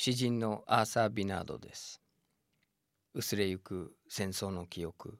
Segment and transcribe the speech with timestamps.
[0.00, 2.00] 詩人のアーサー・ビナードです。
[3.14, 5.18] 薄れゆく戦争の記憶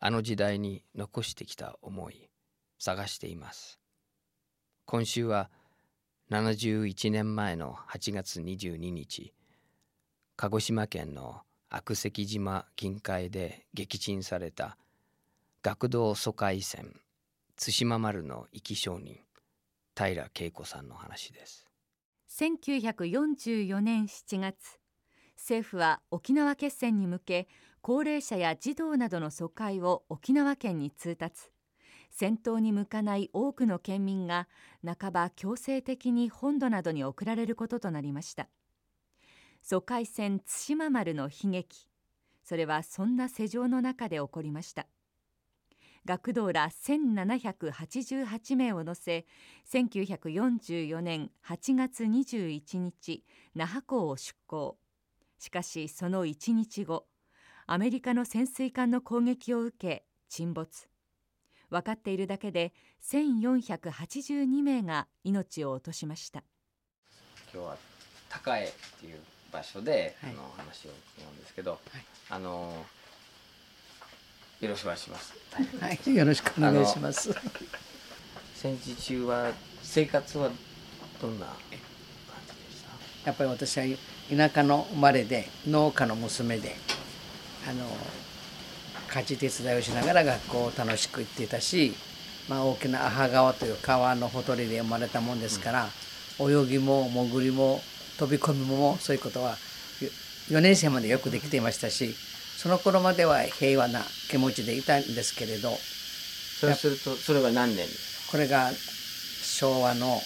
[0.00, 2.28] あの時代に残してきた思い
[2.78, 3.80] 探しています。
[4.84, 5.48] 今週は
[6.30, 9.32] 71年前の8月22日
[10.36, 11.40] 鹿児島県の
[11.70, 14.76] 悪石島近海で撃沈された
[15.62, 17.00] 学童疎開船
[17.56, 19.20] 対馬丸の生き証人
[19.96, 21.71] 平恵子さんの話です。
[22.34, 24.80] 1944年7月
[25.36, 27.48] 政府は沖縄決戦に向け
[27.82, 31.50] 高齢者や児童などの疎開を沖縄県に通達。
[32.10, 34.48] 戦闘に向かない多くの県民が
[34.82, 38.48] 半ば強制的に本土などに送られることとなりました。
[39.60, 41.86] 疎開船対馬丸の悲劇
[42.44, 44.86] それはそんな世情の中で起こりました。
[46.04, 49.24] 学童ら1788名を乗せ
[49.70, 54.78] 1944年8月21日那覇港を出港。
[55.38, 57.06] しかしその1日後
[57.66, 60.88] アメリカの潜水艦の攻撃を受け沈没。
[61.70, 62.72] 分かっているだけで
[63.02, 66.42] 1482名が命を落としました。
[67.52, 67.76] 今日は
[68.28, 69.18] 高江っていう
[69.52, 71.80] 場所で、はい、あの話を聞くんですけど、はい、
[72.30, 72.84] あの
[74.62, 75.34] よろしくお願いします。
[75.80, 77.34] はい、よろしくお願いします。
[78.54, 79.50] 戦時中は
[79.82, 80.50] 生活は
[81.20, 81.56] どんな感
[82.46, 82.84] じでし
[83.24, 83.30] た？
[83.30, 83.84] やっぱり私は
[84.30, 86.76] 田舎の生まれで農家の娘で
[87.68, 87.86] あの
[89.12, 91.94] 家事手伝いをしながら学校を楽しく行っていたし、
[92.48, 95.88] まあ、大きな阿波川という川のほとりで生まれたもんですから、
[96.38, 97.80] うん、泳ぎも潜りも
[98.16, 99.56] 飛び込みもそういうことは
[100.50, 102.14] 4年生までよくできていましたし
[102.62, 105.70] その頃までは平和な気持ちでいたんですけれど。
[106.60, 107.88] そうするとそれは何年？
[108.30, 108.70] これが
[109.42, 110.20] 昭和の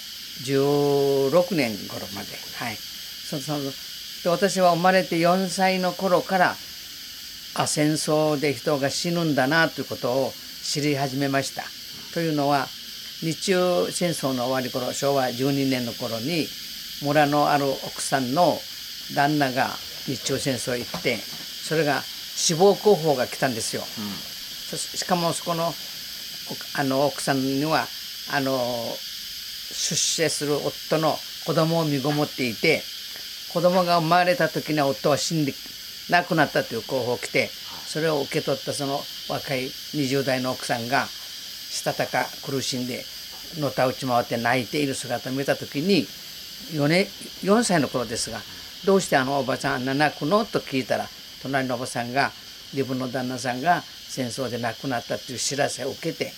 [0.45, 2.29] 16年頃まで。
[2.59, 2.77] はい。
[2.77, 3.55] そそ
[4.23, 6.57] で私は生まれて4歳の頃から
[7.55, 10.33] あ戦争で人が死ぬんだなということを
[10.63, 11.63] 知り始めました。
[12.13, 12.67] というのは
[13.21, 16.47] 日中戦争の終わり頃昭和12年の頃に
[17.03, 18.59] 村のある奥さんの
[19.15, 19.69] 旦那が
[20.05, 22.03] 日中戦争へ行ってそれが
[22.37, 23.83] 死亡候補が来たんですよ。
[23.83, 25.73] うん、しかもそこの
[26.75, 27.87] あの奥さんには
[28.33, 28.59] あの
[29.73, 32.83] 出世する夫の子供を身ごもっていて
[33.53, 35.55] 子供が生まれた時には夫は死んで
[36.11, 37.49] 亡くなったという候補が来て
[37.87, 43.05] それを受け取ったその若い20代の奥さんがしたたか苦しんで
[43.59, 46.07] のたうち回って泣いている姿を見た時に
[46.73, 47.07] 4, 年
[47.43, 48.41] 4歳の頃ですが
[48.85, 51.09] 「どうしてあのおばさんあんな泣くの?」と聞いたら
[51.47, 52.33] 隣のおばさんが
[52.73, 56.33] 自分の旦那さんが戦争で亡くなったという知らせを受けて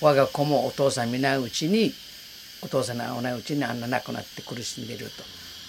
[0.00, 1.92] 我が子もお父さん見ないうちに
[2.62, 5.22] お父さんが会わないうちにあんな亡くなって苦しんでいると。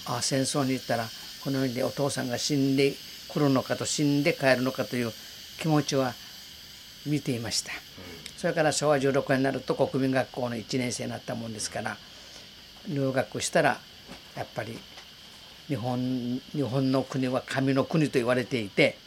[0.08, 1.06] ああ戦争に行ったら
[1.44, 2.94] このようにお父さんが死んで
[3.32, 5.12] くるのかと死んで帰るのかという
[5.60, 6.14] 気持ちは
[7.06, 7.72] 見ていました、
[8.38, 11.98] それから昭和16年になると国民学校の1年生になったもんですから
[12.88, 13.80] 入学したら
[14.36, 14.78] やっぱり
[15.68, 18.98] 日本日本の国は神の国と言われていて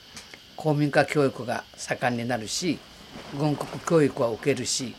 [0.57, 2.79] 公民化教育が盛んになるし
[3.39, 4.95] 軍国教育は受けるし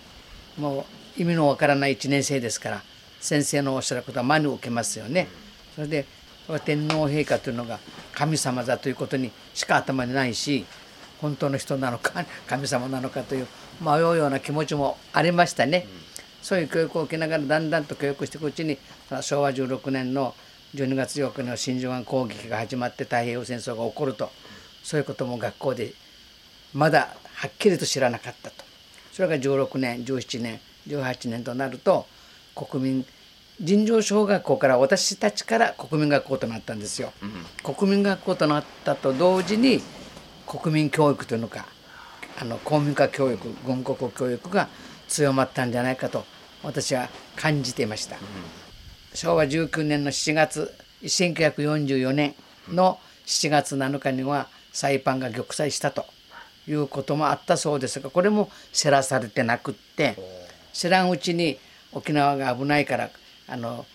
[0.57, 0.85] も
[1.17, 2.81] う意味のわからない1年生ですから
[3.19, 5.27] 先生のおっしゃることは真に受けますよね。
[5.75, 6.05] それで
[6.63, 7.79] 天皇陛下というのが
[8.13, 10.65] 神様だということにしか頭にないし
[11.21, 13.47] 本当の人なのか 神様なのかという
[13.81, 15.85] 迷うような気持ちもありましたね。
[16.41, 18.77] そういう教育を受けながらだんだんと教育していくうちに
[19.21, 20.33] 昭和16年の
[20.75, 24.29] 12月8日の真珠湾攻撃が始まって太平洋戦争が起こると。
[24.83, 25.93] そういうことも学校で
[26.73, 28.63] まだはっきりと知らなかったと。
[29.11, 32.05] それが16年17年18年となると
[32.55, 33.05] 国民
[33.61, 39.81] 尋常小学校から私たちから国民学校となったんですよ、うん、国民学校となったと同時に
[40.47, 41.65] 国民教育というのか
[42.39, 44.69] あの公民化教育軍国教育が
[45.09, 46.23] 強まったんじゃないかと
[46.63, 48.58] 私は感じていました、うん
[49.19, 50.73] 昭和19年の7月
[51.03, 52.35] 1944年
[52.69, 56.05] の7月7日にはサイパンが玉砕したと
[56.65, 60.15] いうこともあったそうですがこれも知らされてなくって
[60.71, 61.59] 知らんうちに
[61.91, 63.09] 沖縄が危ないから
[63.49, 63.85] あの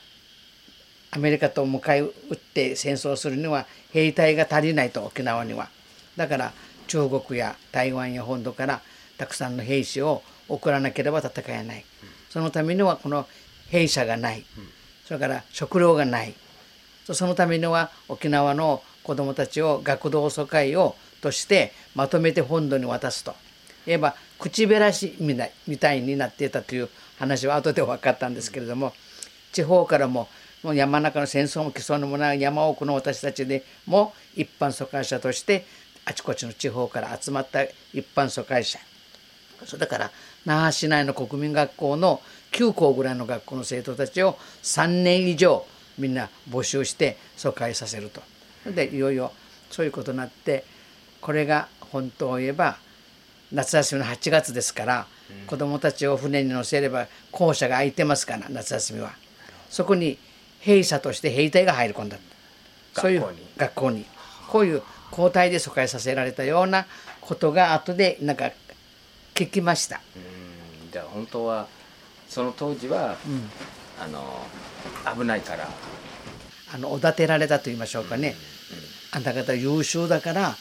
[1.10, 5.70] アメリカと向かい撃って戦争するには兵隊が足りないと沖縄には。
[6.18, 6.52] だから
[6.86, 8.82] 中国や台湾や本土から
[9.16, 11.84] たくさんの兵士を送らなければ戦えない。
[12.28, 13.26] そのためにはこの
[13.70, 14.44] 兵舎がない。
[15.06, 16.34] それから食料がない。
[17.04, 23.34] そのためには沖縄の子どもたちを学童疎開をとしてまとめて本土に渡すと。
[23.86, 28.94] 言えば口減らしみたいになっていたという話は後で分かったんですけれども
[29.52, 30.28] 地方からも
[30.62, 35.66] もう山中の戦争も基礎のもない山奥の私たちでも一般疎開者として
[36.06, 37.62] あちこちの地方から集まった
[37.92, 38.78] 一般疎開者。
[39.66, 40.10] それだから
[40.44, 42.20] 那覇市内の国民学校の
[42.54, 45.66] 9校ぐらいの学校の生徒たちを3年以上
[45.98, 48.22] みんな募集して疎開させると。
[48.70, 49.32] でいよいよ
[49.70, 50.64] そういうことになって
[51.20, 52.78] これが本当を言えば
[53.52, 55.06] 夏休みの8月ですから、
[55.42, 59.12] うん、子どもたちを船に乗せれば校舎が空いてますから夏休みは。
[59.68, 60.18] そこに
[60.60, 62.16] 兵舎として兵隊が入り込んだ。
[62.94, 63.24] そういう
[63.56, 64.06] 学校に。
[64.48, 66.86] こういう交代で疎開させられたような
[67.20, 68.52] ことが後でなんか
[69.34, 70.00] 聞きました。
[70.92, 71.66] じゃあ本当は
[72.34, 73.48] その当時は、うん、
[74.02, 75.68] あの危ないから。
[76.74, 78.34] あのおだてられたと言いましょうかね、
[79.12, 80.56] あんた方優秀だから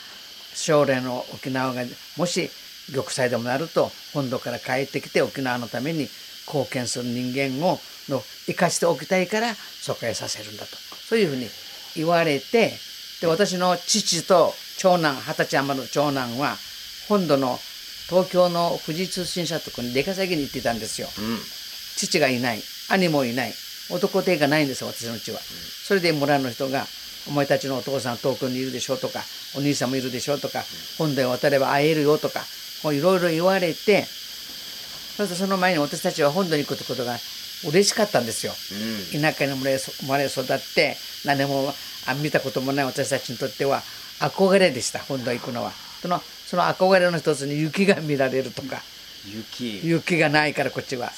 [0.54, 1.82] 将来の沖縄が
[2.18, 2.52] もし
[2.92, 6.08] 玉砕でもなると本土から帰ってきて沖縄のために
[6.46, 7.80] 貢献する人間を
[8.10, 10.78] の生かしておきたいから疎開させるんだと。
[11.10, 11.48] そういうふうに
[11.96, 12.74] 言われて
[13.22, 16.56] で私の父と長男二十歳余る長男は
[17.10, 17.58] 本土の
[18.10, 21.40] 東京の富士通信社とこに出稼ぎに行ってたんですよ、うん、
[22.08, 22.62] 父がいない。
[22.90, 23.54] 兄もいない。
[23.90, 26.86] 男手がないんですよ私のうちは、うん、それで村の人が
[27.28, 29.24] 「お前たちのお父さん東京にいるでしょ」とか
[29.56, 30.64] 「お兄さんもいるでしょ」とか
[30.98, 32.46] 「本土へ渡れば会えるよ」とか
[32.86, 34.08] いろいろ言われて
[35.18, 37.20] そその前に私たちは本土に行くことが
[37.66, 38.54] 嬉しかったんですよ、
[39.14, 40.46] うん、田舎の村へ生まれ育っ
[40.76, 41.74] て何も
[42.22, 43.84] 見たこともない私たちにとっては
[44.20, 45.72] 憧れでした本土へ行くのは。
[46.02, 48.82] そのその憧れの一つに雪が見られるとか。
[49.26, 49.80] 雪。
[49.84, 51.10] 雪がないからこっちは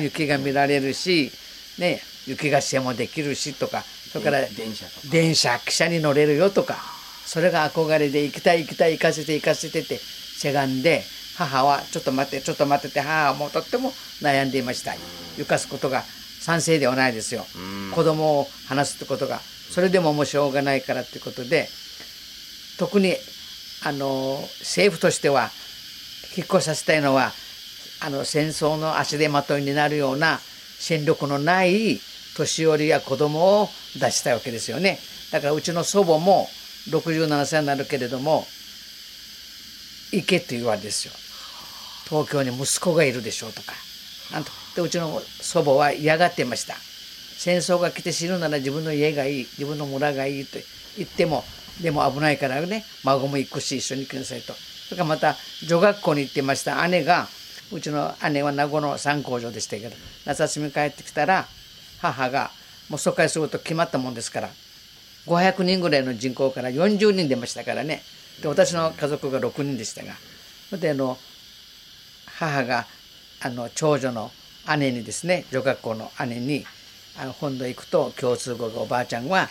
[0.00, 1.30] 雪が見られるし、
[1.78, 3.82] ね、雪合戦もできるしとか
[4.12, 6.76] それから電車電車汽車に乗れるよとか
[7.24, 11.02] それが憧れで行きたい行きたい行かせて行かせてってしがんで
[11.36, 13.90] 母はちょっと待ってちょっと待ってて母はもうとっても
[14.20, 14.94] 悩んでいました。
[15.38, 16.02] ゆかすことが
[16.40, 17.46] 賛成ではないですよ。
[17.94, 19.40] 子供を話すってことが
[19.70, 21.68] それでももうしょうがないからっていうことで
[22.78, 23.16] 特に
[23.84, 25.50] あの政府としては
[26.36, 27.32] 引っ越させたいのは
[28.04, 30.40] あの戦争の足手まといになるような
[30.78, 32.00] 戦力のない
[32.36, 33.68] 年寄りや子供を
[33.98, 34.98] 出したいわけですよね。
[35.30, 36.48] だからうちの祖母も
[36.90, 38.44] 67歳になるけれども
[40.12, 41.12] 行けって言われですよ。
[42.08, 43.74] 東京に息子がいるでしょうとか。
[44.32, 46.74] なんとでうちの祖母は嫌がってました。
[47.38, 50.58] 戦争が来て死ぬなら自分の家がいい自分の村がいいと
[50.96, 51.44] 言っても
[51.80, 54.54] でも危ないからね孫も行くし一緒に行きなさいと。
[54.54, 57.28] それからまた女学校に行ってました姉が
[57.72, 59.94] うちの姉は名護の三工場でしたけど
[60.26, 61.46] 夏休み帰ってきたら
[62.00, 62.50] 母が
[62.88, 64.50] もう疎開すること決まったもんですから
[65.26, 68.02] 500人ぐらいの人口から40人出ましたからね。
[68.42, 70.14] で私の家族が6人でしたが
[70.78, 71.16] であの
[72.26, 72.86] 母が
[73.40, 74.30] あの長女の
[74.78, 76.64] 姉にですね女学校の姉に
[77.18, 79.48] あの本土行くと共通語がおばあちゃんは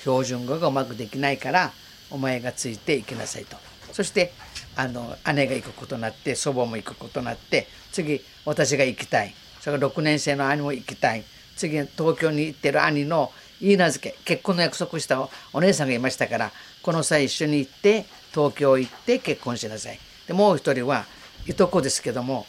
[0.00, 1.72] 標準語がうまくできないから
[2.10, 3.56] お前がついて行きなさいと。
[3.92, 4.32] そして
[4.76, 9.34] あの姉が行くことになって祖母も行くことになって次私が行きたい。
[9.60, 11.24] それから6年生の兄も行きたい。
[11.56, 16.50] 次東京に行ってる兄の言い名付け結婚の約束したお姉さんがいましたから
[16.82, 19.98] この際一緒に行って東京行って結婚しなさい。
[20.26, 21.06] でもう一人は
[21.46, 22.46] いとこですけども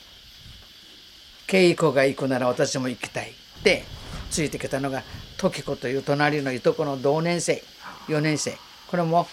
[1.47, 3.29] 恵子が行くなら私も行きたい。
[3.29, 3.83] って
[4.31, 5.03] ついてきたのが
[5.37, 7.61] 時子という隣のいとこの同年生
[8.07, 8.57] 4年生。
[8.87, 9.27] これも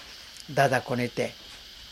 [0.51, 1.33] だだこねて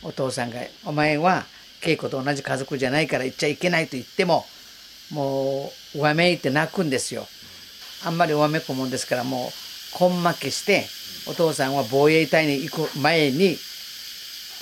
[0.03, 1.47] お父さんが「お前は
[1.83, 4.47] 恵子と同じ家族じゃないから行っちゃいけない」と言っても
[5.11, 7.27] もうわめいて泣くんですよ。
[8.05, 9.53] あんまりわめくもんですからも
[9.99, 10.87] う根負けして
[11.27, 13.59] お父さんは防衛隊に行く前に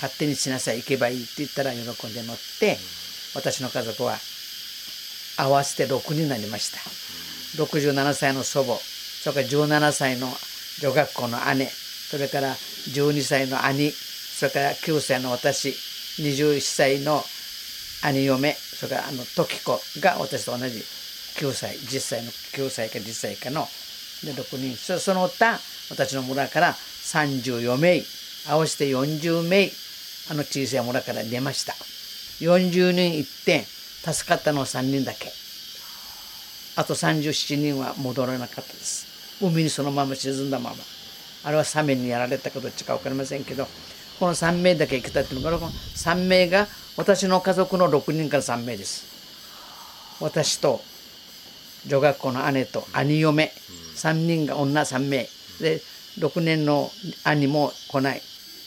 [0.01, 2.77] 勝手にしなさい行けばいいって言ったら喜んで乗って
[3.35, 4.17] 私の家族は
[5.37, 6.79] 合わせて6になりました
[7.63, 10.27] 67歳の祖母それから17歳の
[10.81, 13.93] 女学校の姉それから12歳の兄
[14.39, 15.67] それから9歳の私
[16.23, 17.21] 21歳の
[18.05, 23.67] 兄嫁それからあの時子が私と同じ9歳10歳の9歳か10歳かの
[24.23, 24.77] で6人。
[24.97, 28.01] その他私の村から34名
[28.47, 29.69] 合わせて40名
[30.31, 31.73] あの小さい村から出ました。
[32.39, 35.33] 40人行って助かったのは3人だけ。
[36.77, 39.05] あと37人は戻らなかったです。
[39.41, 40.77] 海にそのまま沈んだまま。
[41.43, 43.67] あれはサメにやられたかどっちか分かりませんけど
[44.19, 49.05] この3名だけ生きたっていうのがこの3名が私の家族の6人から3名です。
[50.19, 50.81] 私と
[51.87, 53.51] 女学校の姉と兄嫁。
[53.95, 55.27] 3人が女3名。
[55.59, 55.81] で
[56.19, 56.91] 6年の
[57.23, 58.21] 兄も来ない。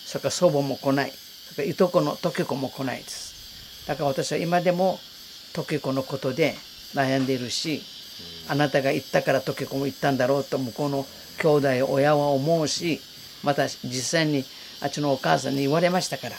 [0.07, 1.11] それから祖母も来ない。
[1.11, 3.87] それからいとこの時子も来ないです。
[3.87, 4.99] だから私は今でも
[5.53, 6.55] 時子のことで
[6.95, 7.83] 悩んでいるし
[8.49, 11.07] あなたが行ったから溶け込む行ったんだろうと向こうの
[11.39, 11.49] 兄
[11.83, 13.01] 弟親は思うし
[13.43, 14.45] また実際に
[14.83, 16.37] あっちのお母さんに言われましたから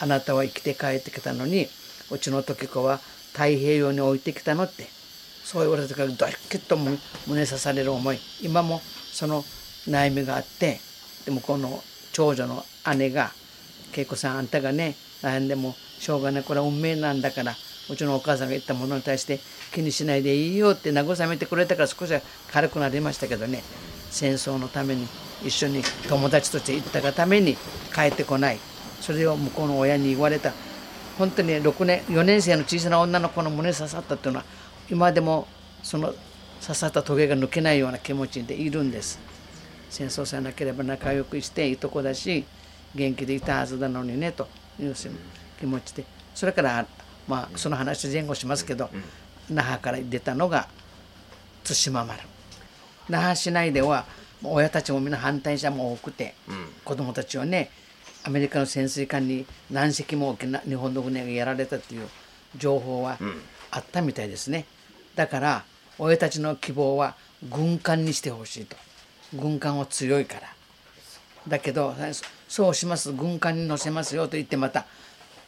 [0.00, 1.68] あなたは生きて帰ってきたのに
[2.10, 2.98] うちの時子は
[3.32, 4.88] 太平洋に置いてきたのって
[5.44, 8.18] そう言われたからドキッと胸刺される思い。
[8.42, 8.80] 今も
[9.12, 9.44] その
[9.88, 10.80] 悩みがあって
[11.24, 12.64] でもこの長女の
[12.96, 13.32] 姉が
[13.96, 16.42] 「恵子さんあんたがね悩んでもしょうがない。
[16.44, 17.56] これは運命なんだから
[17.88, 19.40] うちのお母さんが言ったものに対して
[19.72, 22.20] 気にしないでいいよって慰めてくれたから少しは
[22.52, 23.62] 軽くなりましたけどね。
[24.10, 25.06] 戦争のために
[25.44, 27.56] 一緒に友達として行ったがために
[27.94, 28.58] 帰ってこない。
[29.00, 30.52] それを向こうの親に言われた。
[31.18, 34.44] 本当に6年4年生の小さな女の子の胸刺さったっていうのは
[34.90, 35.46] 今でも
[35.82, 36.14] その
[36.62, 39.18] 刺さったトゲが抜けないような気持ちでいるんです。
[39.90, 42.44] 戦争さえなければ仲良くしていとこだし
[42.94, 44.94] 元気でいたはずなのにねという
[45.58, 46.04] 気持ちで。
[46.34, 46.86] それから
[47.26, 48.88] まあその話前後しますけど
[49.48, 50.68] 那覇から出たのが
[51.64, 52.20] 対馬丸。
[53.08, 54.06] 那覇市内では
[54.42, 57.70] 親たちもみんな反対者も多くて、うん、子供たちはね
[58.24, 62.08] アメリカの潜水艦に何隻も日本の船がやられたっていう
[62.56, 63.18] 情報は
[63.70, 64.66] あったみたいですね、
[65.14, 65.64] だから
[65.98, 67.14] 親たちの希望は
[67.48, 68.76] 軍艦にしてほしいと。
[69.34, 70.42] 軍艦は強いから。
[71.48, 71.94] だけど
[72.48, 73.12] そうします。
[73.12, 74.86] 軍艦に乗せますよと言ってまた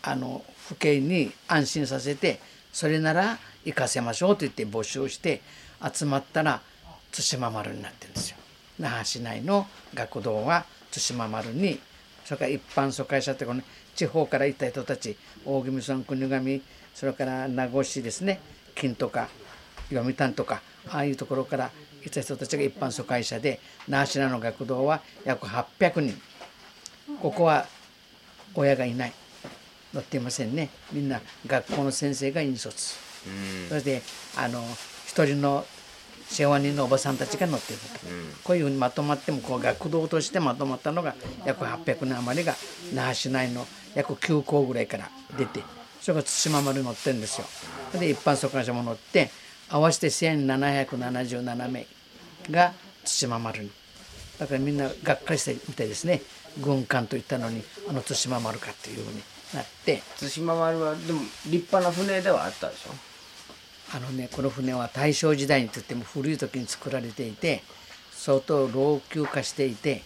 [0.02, 2.40] あの父兄に安心させて
[2.72, 5.42] それなら行かせましょうと言って募集して
[5.92, 6.62] 集まったら
[7.10, 8.36] 対馬丸になってるんですよ。
[8.82, 11.78] 那覇市内の学童は対馬丸に
[12.24, 16.60] それから一般疎開者ってこの、ね、地方から行った人たち大宜味村国頭
[16.92, 18.40] それから名護市ですね。
[18.74, 19.28] 金とか
[19.88, 21.70] 読谷とかああいうところから
[22.02, 26.20] 行った人たちが一般疎開者で那覇市内の学童は約800人。
[27.20, 27.66] ここは
[28.54, 29.12] 親がいない。
[29.92, 30.70] 載っていませんね。
[30.90, 32.68] みんな学校の先生が引率。
[33.68, 34.02] そして
[34.36, 34.64] あの
[35.06, 35.64] 一人の
[36.32, 42.54] 世話人のおばさんたちが乗っていると、うん、こういうふうにまとまってもこう学童としてまとまったのが約800年余りが
[42.94, 45.60] 那覇市内の約9校ぐらいから出て
[46.00, 47.46] それが対馬丸乗ってるんですよ。
[48.00, 49.30] で一般疎開者も乗って
[49.68, 51.86] 合わせて1777名
[52.50, 52.72] が
[53.04, 53.70] 対馬丸に。
[54.38, 56.22] だからみんながっかりしてみたいですね。
[56.60, 59.22] 軍艦と言ったのにあの対馬丸かっていうふうに
[59.54, 60.02] なって。
[60.18, 63.11] 対馬丸はでも立派な船ではあったでしょ？
[63.94, 67.62] あのねこの船は大正時代にとっても古い時に作られていて
[68.12, 70.02] 相当老朽化していて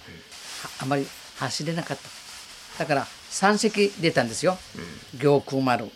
[0.83, 1.07] あまり
[1.39, 2.09] 走れなかった。
[2.79, 4.59] だから3隻出たんですよ。
[5.19, 5.87] 行空丸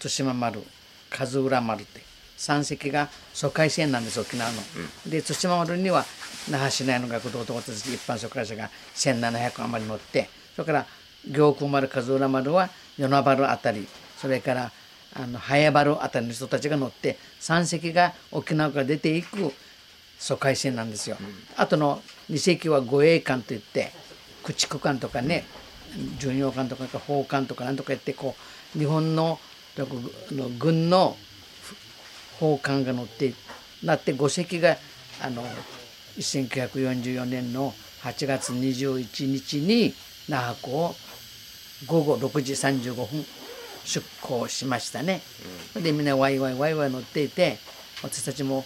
[0.00, 0.62] 対馬丸
[1.10, 2.02] 勝浦丸って。
[2.38, 4.62] 3隻が疎開船なんです沖縄の。
[5.06, 6.04] で対馬丸には
[6.50, 10.86] 那覇市内の学童と私一般疎開者が1700余り乗ってそれから
[11.30, 14.72] 行空丸勝浦丸は与那原あたりそれから
[15.14, 19.52] あの早原あたりの人たちが乗って3隻が沖縄から出ていく
[20.18, 21.16] 疎開船なんですよ。
[21.20, 23.92] うん、あとの2隻は護衛艦といって
[24.42, 25.46] 駆逐艦とかね
[26.18, 28.34] 巡洋艦とか砲艦とかなんとかやってこ
[28.76, 29.38] う日本の
[29.76, 31.16] の軍の
[32.40, 33.32] 砲艦が乗って
[33.82, 34.76] なって5隻が
[35.22, 35.44] あの
[36.18, 37.72] 1944年の
[38.02, 39.94] 8月21日に
[40.28, 40.94] 那覇港を
[41.86, 43.24] 午後6時35分
[43.88, 45.22] 出港しましたね。
[45.74, 47.58] うん、でみんなワイワイワイワイ乗っていて
[48.02, 48.64] 私たちも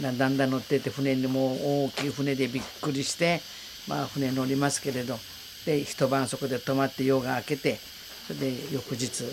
[0.00, 3.40] だんだん乗っていて船にも大きい船でびっくりして、
[3.88, 5.18] まあ、船乗りますけれど
[5.64, 7.78] で一晩そこで泊まって夜が明けて
[8.26, 9.24] それで翌日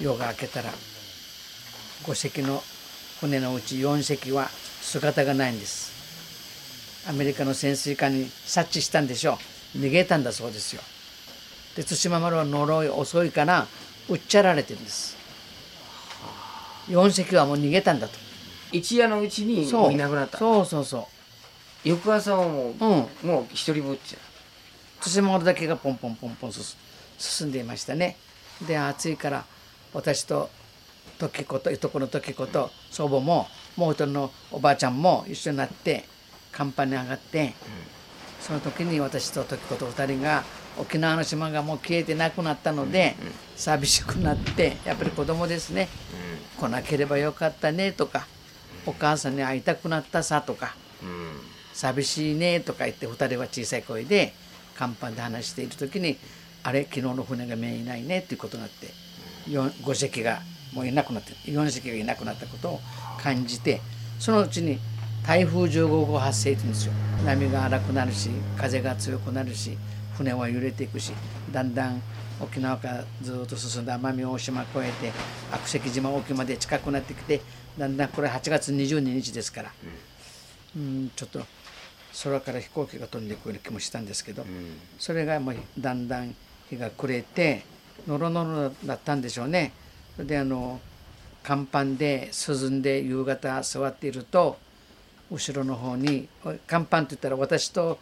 [0.00, 0.70] 夜が明けたら
[2.02, 2.62] 5隻の
[3.20, 4.48] 船のうち4隻は
[4.82, 5.96] 姿がないんです。
[7.08, 9.38] アメリカの潜水艦に察知したんでしょ
[9.74, 9.78] う。
[9.78, 10.82] 逃げたんだそうですよ。
[11.76, 13.66] で対馬丸は呪い遅いから
[14.08, 15.16] うっちゃられてるんです。
[16.88, 18.18] 4隻はもう逃げたんだと。
[18.72, 20.38] 一夜のうちにいなくなった。
[20.38, 21.88] そうそうそう。
[21.88, 24.16] 翌朝はもう、うん、もう一人ぼっち
[25.00, 26.52] 対馬丸だけがポンポンポンポン
[27.18, 28.16] 進んでいましたね。
[28.66, 29.44] で暑いから
[29.92, 30.50] 私と
[31.18, 33.46] 時子といとこの時子と祖母も
[33.76, 36.04] もう一人のおばあちゃんも一緒になって
[36.56, 37.52] 甲板に上がって、うん、
[38.40, 40.44] その時に私と時子と二人が
[40.78, 43.16] 沖縄の島がもう消えてなくなったので、
[43.56, 45.88] 寂しくなってやっぱり子供ですね、
[46.58, 48.26] 来なければよかったねとか、
[48.86, 50.74] お母さんに会いたくなったさとか、
[51.72, 54.32] 寂しいねとか言って2人は小さい声で
[54.78, 56.16] 甲板で話している時に
[56.62, 58.88] あれ昨日の船が目いないねっていうことになって
[59.48, 60.40] 5隻が
[60.72, 62.80] もういなくなって4隻がいなくなったことを
[63.22, 63.80] 感じて
[64.18, 64.78] そのうちに
[65.26, 66.92] 台風15号発生って言うんですよ。
[67.24, 69.76] 波が荒くなるし風が強くなるし
[70.16, 71.12] 船は揺れていくし
[71.52, 72.02] だんだん
[72.40, 75.12] 沖縄からずっと進んで奄美大島越えて
[75.50, 77.40] 悪石島沖まで近くなってきて
[77.78, 79.72] だんだんこれ8月22日ですから、
[80.76, 81.40] うん、ちょっと
[82.24, 84.46] 空から飛行機が飛んでくる気もしたんですけど、
[84.98, 86.34] それがもうだんだん
[86.70, 87.64] 日が暮れて
[88.06, 89.72] のろのろだったんでしょうね。
[90.14, 90.80] それであの
[91.46, 94.56] 甲板で涼んで夕方座っていると
[95.30, 97.98] 後ろの方に甲板って言ったら私と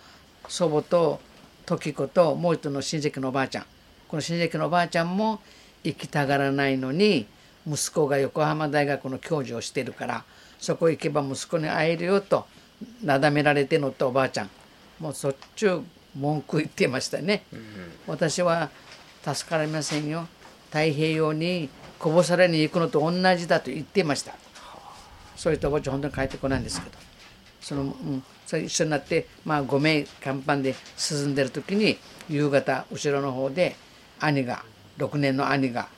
[0.48, 1.20] 祖母と
[1.66, 3.66] 時子ともう一人の親戚のおばあちゃん。
[4.08, 5.40] この親戚のおばあちゃんも
[5.82, 7.26] 行きたがらないのに
[7.66, 10.24] 息子が横浜大学の教授をしてるから
[10.58, 12.46] そこ行けば息子に会えるよと
[13.02, 14.50] なだめられて乗ったおばあちゃん。
[15.00, 15.82] もうそっちゅう
[16.14, 17.62] 文句言ってましたね、うん、
[18.06, 18.70] 私は
[19.24, 20.28] 助かりませんよ。
[20.66, 21.68] 太平洋に
[21.98, 24.34] こぼされに行くのと同じだと言ってました。
[25.36, 26.96] そういったおばあちゃん本当に帰ってこないんですけど。
[27.60, 31.98] その、うん、それ一緒になってまあ5名甲板で進んでる時に
[32.28, 33.76] 夕方後ろの方で
[34.20, 34.64] 兄が
[34.98, 35.88] 6年の兄が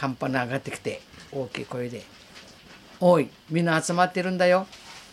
[0.00, 1.00] 甲板に上がってきて
[1.32, 2.02] 大きい声で
[3.00, 4.66] 「おいみんな集まってるんだよ。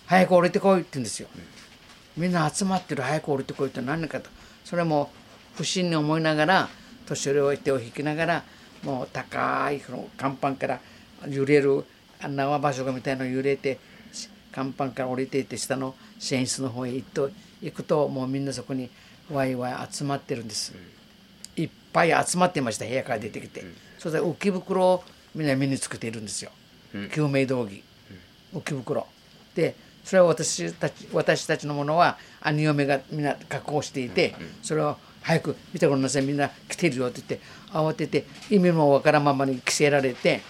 [0.06, 1.28] 早く降りてこい」って言うんですよ。
[2.16, 3.04] みんな集まってる。
[3.04, 4.30] 早く降りてこいって何かと。
[4.64, 5.12] それも
[5.56, 6.70] 不審に思いながら
[7.06, 8.44] 年寄りを手を引きながら
[8.84, 10.80] もう高い甲板から
[11.28, 11.86] 揺れる
[12.22, 13.80] 縄場所がみたいなの揺れて
[14.58, 17.30] 甲板から降りていって下の寝室の方へ行くと
[17.62, 18.90] 行くともうみんなそこに
[19.32, 20.74] ワイワイ集まってるんです。
[21.56, 23.64] いっぱい集まってました部屋から出てきて、
[24.00, 25.04] それで浮き袋を
[25.36, 26.52] みんな身につけているんですよ、
[27.14, 27.84] 救命道着、
[28.54, 29.06] 浮き袋。
[29.56, 40.42] でそれは私たち私たちのものは兄嫁がみんな確保していて、それを早く見てごらんなさいみんな来てるよって言って慌てて意味もわからんままに着せられて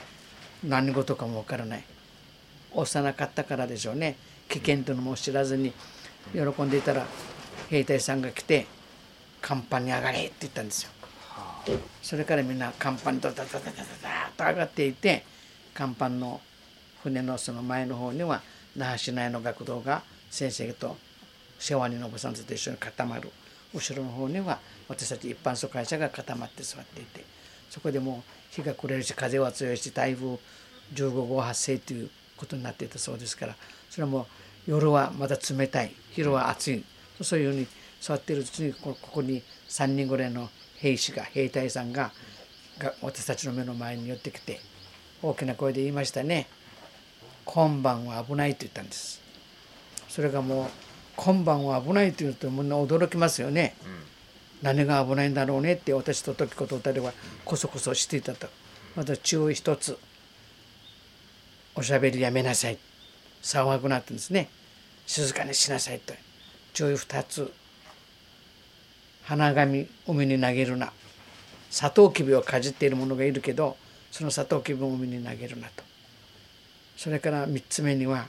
[0.63, 1.83] 何事かもわからない
[2.73, 4.15] 幼かったからでしょうね。
[4.49, 5.73] 危険というのも知らずに
[6.33, 7.05] 喜んでいたら
[7.69, 8.65] 兵隊さんが来て
[9.45, 10.91] 「甲板に上がれ」って言ったんですよ。
[12.01, 15.25] それからみんな甲板にドダダダダダと上がっていて
[15.77, 16.39] 甲板の
[17.03, 18.41] 船のその前の方には
[18.75, 20.97] 那覇市内の学童が先生と
[21.59, 23.31] 世話人のおばさんと一緒に固まる。
[23.73, 27.37] 後ろの方には私たち一般疎開者が固まって座っていて。
[27.69, 30.37] そこでもう日が暮れるし風は強いし台風
[30.93, 33.55] 15号発生ということになっていたそうですから
[33.89, 34.21] それはも
[34.67, 36.83] う夜はまだ冷たい昼は暑い
[37.21, 37.67] そういうふうに
[37.99, 42.11] 座っているうちにここに3人ぐらいの兵士が兵隊さんが
[42.79, 44.59] が私たちの目の前に寄ってきて
[45.21, 46.47] 大きな声で言いましたね
[47.45, 49.21] 「今晩は危ない」と言ったんです。
[50.09, 50.69] それがもう
[51.15, 54.03] 「今晩は危ない」と言うとみんな驚きますよね、うん、
[54.61, 57.13] 何が危ないんだろうねって私と時子と二人は
[57.45, 58.47] こそこそしていたと。
[58.95, 59.97] また注意一つ。
[61.77, 62.79] おしゃべりやめなさい。
[63.43, 64.49] 騒ぐなってんですね。
[65.05, 66.15] 静かにしなさいと。
[66.73, 67.53] 注意二つ。
[69.21, 70.91] 花紙海に投げるな。
[71.69, 73.77] サトウキビをかじっている者がいるけど
[74.09, 75.83] そのサトウキビを海に投げるなと。
[76.97, 78.25] それから3つ目には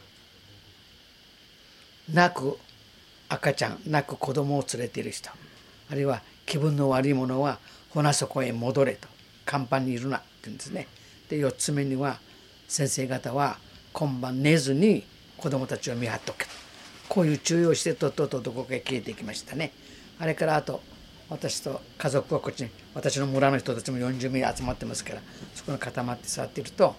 [2.13, 2.59] 泣く
[3.31, 5.31] 赤ちゃん泣く子供を連れている人。
[5.91, 7.59] あるいは気分の悪い者は
[7.95, 9.09] 船底へ戻れと。
[9.51, 10.87] 甲板にいるなって言うんですね。
[11.31, 12.19] で4つ目には
[12.69, 13.59] 先生方は
[13.95, 15.03] 今晩寝ずに
[15.39, 16.45] 子供たちを見張っとけ
[17.09, 19.73] こういう注意をしてとっととどこかへ消えていきましたね。
[20.19, 20.83] あれからあと
[21.31, 25.23] 私と家族はこっちに私の村の人たちも40名集まってますから
[25.55, 26.95] そこに固まって座っていると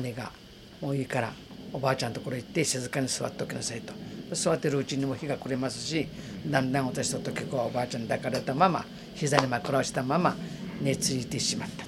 [0.00, 0.32] 姉が
[0.82, 1.32] 「もういいから
[1.72, 3.92] おばあちゃんのところ行って静かに座っておきなさい」と。
[4.32, 6.08] 座ってるうちにも日が暮れますし
[6.46, 10.34] だんだん私と時子はおばあちゃんに抱かれたまま膝に枕をしたまま
[10.80, 11.83] 寝ついてしまった。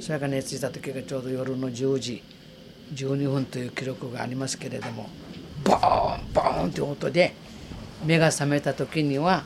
[0.00, 2.22] それが寝ついた時がちょうど夜の10時
[2.94, 5.08] 12分という記録がありますけれども
[5.64, 7.34] ボーンボーンという音で
[8.04, 9.44] 目が覚めた時には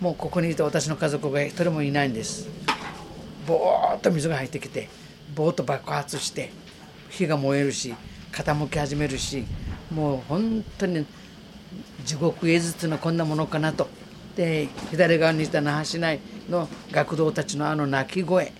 [0.00, 2.48] もうここにいた私の家族が一人もいないんです。
[3.46, 4.88] ぼーっと水が入ってきて
[5.34, 6.50] ぼーっと爆発して
[7.08, 7.94] 火が燃えるし
[8.32, 9.44] 傾き始めるし
[9.90, 11.06] もう本当に
[12.04, 13.88] 地獄絵図っていうのはこんなものかなと。
[14.36, 18.52] で左側にいた那覇市内の学童たちのあの泣き声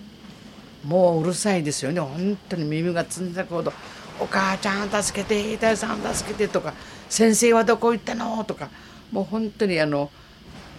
[0.85, 3.71] もううるさいですよね本当に耳がつんだくほど
[4.19, 6.73] 「お母ちゃん助けて兵隊さん助けて」とか
[7.09, 8.69] 「先生はどこ行ったの?」とか
[9.11, 10.09] もう本当にあの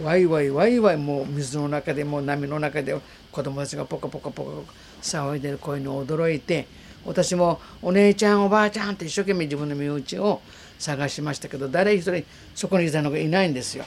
[0.03, 2.97] ワイワイワイワイもう水の中でもう波の中で
[3.31, 4.51] 子供たちがポカポカポカ
[5.03, 6.67] 騒いでる声に驚いて
[7.05, 10.41] 私もお姉ちゃんおばあちゃんって一生懸命自分の身内を
[10.79, 13.85] 探しましたけど誰一人そこにいたのがいないんですよ。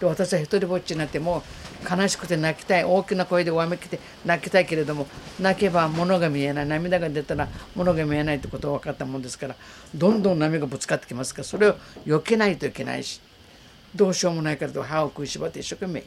[0.00, 1.42] で私は一人ぼっちになっても
[1.88, 2.84] 悲しくて泣きたい。
[2.84, 5.06] 大きな声でわめきて泣きたいけれども
[5.38, 6.66] 泣けば物が見えない。
[6.66, 9.56] 涙が出たら物が見えないってことが分かったもんですから
[9.94, 11.42] どんどん波がぶつかってきますか？
[11.42, 11.74] らそれを
[12.06, 13.20] 避けないといけないし
[13.94, 16.04] どうしようもないからと歯を食いしばって一生懸命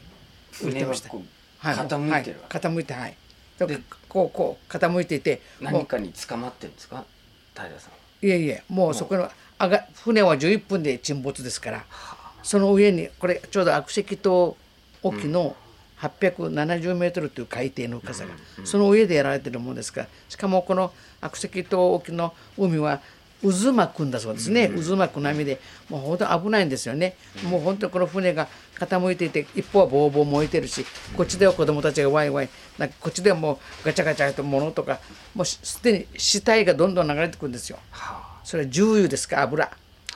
[0.52, 1.10] 浮いてました。
[1.10, 3.16] はい、傾いてるはい、傾いてはい。
[3.58, 7.04] ででこうこう傾いていても何かに捕まってるんですか？
[7.54, 7.92] 平さん。
[8.22, 11.84] ういえいえもうそこの上が船は11分で沈没ですから
[12.42, 14.56] その上にこれちょうど悪石島
[15.02, 15.56] 沖の
[16.02, 18.32] 870メートルという海底の深さが、
[18.64, 23.00] その上でやられてるものですからしかもこの悪石島沖の海は
[23.42, 28.46] 渦巻くんだそうですね、渦巻く波でもう本当危ないんですよね、もう本当にこの船が
[28.78, 30.84] 傾いていて一方はボーボー燃えてるし
[31.16, 35.00] こっちでは子供たちがワイワイなんかこっちではもうガチャガチャと物とか
[35.34, 37.78] もうすすでに死体がどんどん流れてくるんですよ。
[38.44, 39.42] それは重油ですか？
[39.42, 39.70] 油。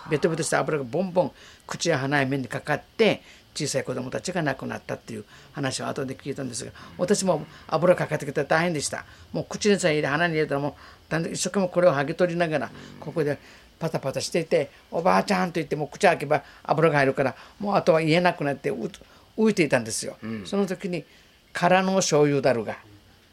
[0.08, 1.32] ベトベトした油がボンボン
[1.66, 3.22] 口や鼻や目にかかって
[3.56, 9.04] 小さい子供たちが亡くなったっていう話を後で聞いたんですが私も油かかってきたら大変でした。
[9.32, 10.76] もう口にさえ入れ鼻に入れたらも
[11.10, 13.38] う一生懸命これを剥ぎ取りながらここで
[13.78, 18.90] パタパタしていて「おばあちゃん」と言ってもう口開けば油が入るからもうあとは言えなくなってう
[19.36, 20.16] 浮いていたんですよ、
[20.46, 21.04] その時に
[21.52, 22.78] 空の醤油だるが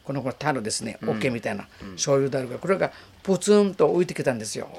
[0.04, 2.92] このこれ樽ですね桶みたいな醤油だるがこれが
[3.24, 4.70] ポツンと浮いてきたんですよ。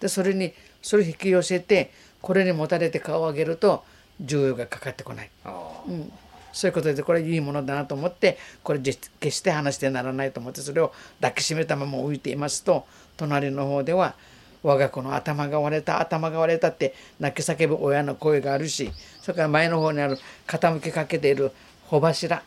[0.00, 3.84] でそれにそれを引き寄せてこれにもたれて顔を上げると
[4.20, 6.12] 重油がかかってこない、うん、
[6.52, 14.14] そういうことでこれいいものだなと思ってこれ決して話してならないと思ってそれを抱きしめたまま浮いていますと隣の方では
[14.62, 21.52] 我が子の頭が割れた頭が割れたって泣き叫ぶ親の声があるしそれから前の方にある傾きかけている
[21.86, 22.42] 帆柱、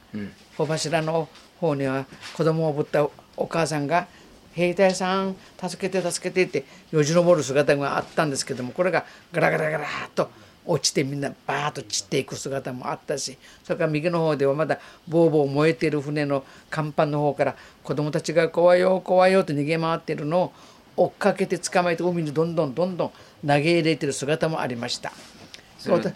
[0.57, 1.27] 帆柱の
[1.59, 2.05] 方には
[2.35, 3.07] 子供をぶった
[3.37, 4.07] お母さんが
[4.53, 10.29] 「兵隊さん助けて助けて」ってよじ登る姿があったんですけどもこれがガラガラガラーっと
[10.65, 16.43] 落ちてみんなバーッと散っていく姿もあったしそれから右の方ではまだボーボー燃えている船の
[16.73, 20.53] 甲板の方から子供たちが「怖いよ怖いよ」と逃げ回っているのを
[20.95, 23.13] 追っかけて捕まえて海にどんどんどんどん投
[23.59, 25.11] げ入れている姿もありました。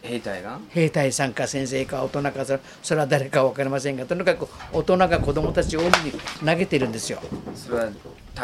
[0.04, 0.60] 兵隊が？
[0.70, 2.46] 兵隊さんか先生か大人か
[2.84, 6.12] それは誰か分かりませんがとにかく大人が子供たちを海に
[6.46, 7.20] 投げているんですよ。
[7.56, 7.90] それは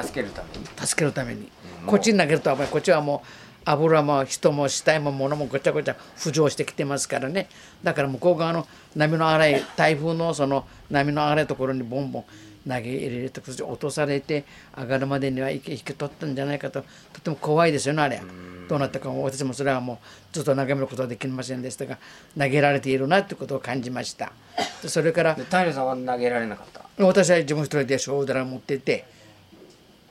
[0.02, 0.66] 助けるために？
[0.84, 1.52] 助けるために。
[1.86, 3.28] こっちに投げるとこっちはもう
[3.66, 7.48] 油も人も死体も物もごちゃごちゃ浮上してきてますからね。
[7.84, 12.24] だから向こう側の波の荒い台風のその波の荒いところにボンボン
[12.68, 14.46] 投げ入れて落とされて
[14.78, 16.84] 上がるまでには息引き取ったんじゃないかと。
[17.14, 18.22] とても怖いですよねあれ。
[18.68, 19.98] どうなったか私もそれはもう
[20.32, 21.98] ずっと眺めることはできませんでしたが
[22.38, 24.32] 投げられているなということを感じました。
[24.82, 26.86] でそれからで平さんは投げられなかった？
[27.04, 29.06] 私は自分一人で小皿を持っていて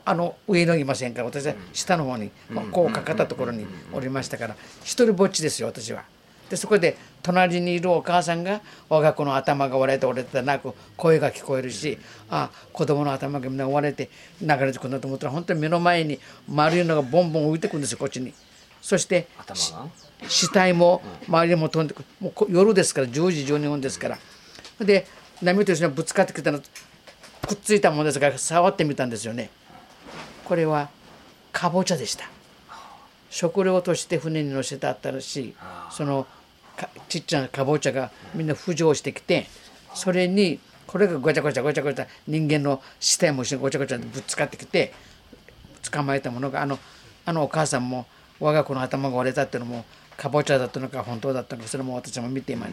[0.05, 6.05] あの上のいませんから私は下の方に、まあ、こうかかったところにおりましたから一人ぼっちですよ私は。
[6.49, 11.97] でそこで隣にいるお母さんが我が子の頭が割れて折れてなく声が聞こえるし
[12.29, 14.11] あ子供の頭がみんな割れて
[14.43, 18.35] 流れてくるんだと思ったら本当に目の前に丸いのがボンボン浮いてくるんですよこっちに。
[18.83, 19.29] そして
[20.27, 22.05] 死体も周りにも飛んでくる。
[22.19, 24.19] もうこ夜ですから10時12分ですから。
[24.81, 25.07] で
[25.43, 26.61] 波と一緒にぶつかってきたの
[27.47, 29.51] くっついたものですから触ってみたんですよね
[30.51, 30.89] これは
[31.53, 32.25] かぼちゃでした。
[33.31, 35.55] 食料として船に乗せてあったらしい。
[35.93, 36.27] その
[36.77, 39.47] かちっちゃなかぼちゃがみんな浮上してきて
[39.95, 40.59] それに
[40.89, 44.93] これがごちゃごちゃごちゃごちゃ人間の死体も一緒にごちゃごちゃぶつかってきて
[45.89, 46.81] 捕まえたものがあの
[47.27, 48.07] あのお母さんも
[48.41, 49.85] 我が子の頭が割れたっていうのも
[50.17, 52.67] かぼちゃだったのか本当だったのかそれも私も見て今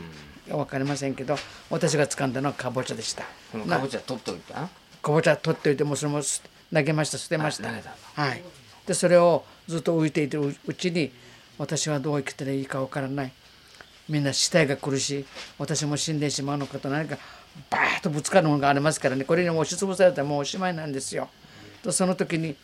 [0.50, 1.38] 分かりませんけど
[1.70, 3.22] 私が掴んだのはかぼちゃでした。
[3.70, 4.56] かぼちゃ取っといた？
[4.56, 6.42] かぼちゃ取っておいてもうそれもす
[6.74, 7.70] 投げました捨てました。
[8.16, 8.44] はい。
[8.86, 11.12] でそれをずっと浮いていてるうちに
[11.58, 13.32] 私はどう生きたらいいか分からない。
[14.10, 15.26] みんな死体が来るし
[15.58, 17.18] 私も死んでしまうのかと何か
[17.70, 19.26] バーッとぶつかるものがありますからね。
[19.26, 21.30] これに押しつぶされたらもうおしまいなんですよ。
[21.84, 22.56] とその時に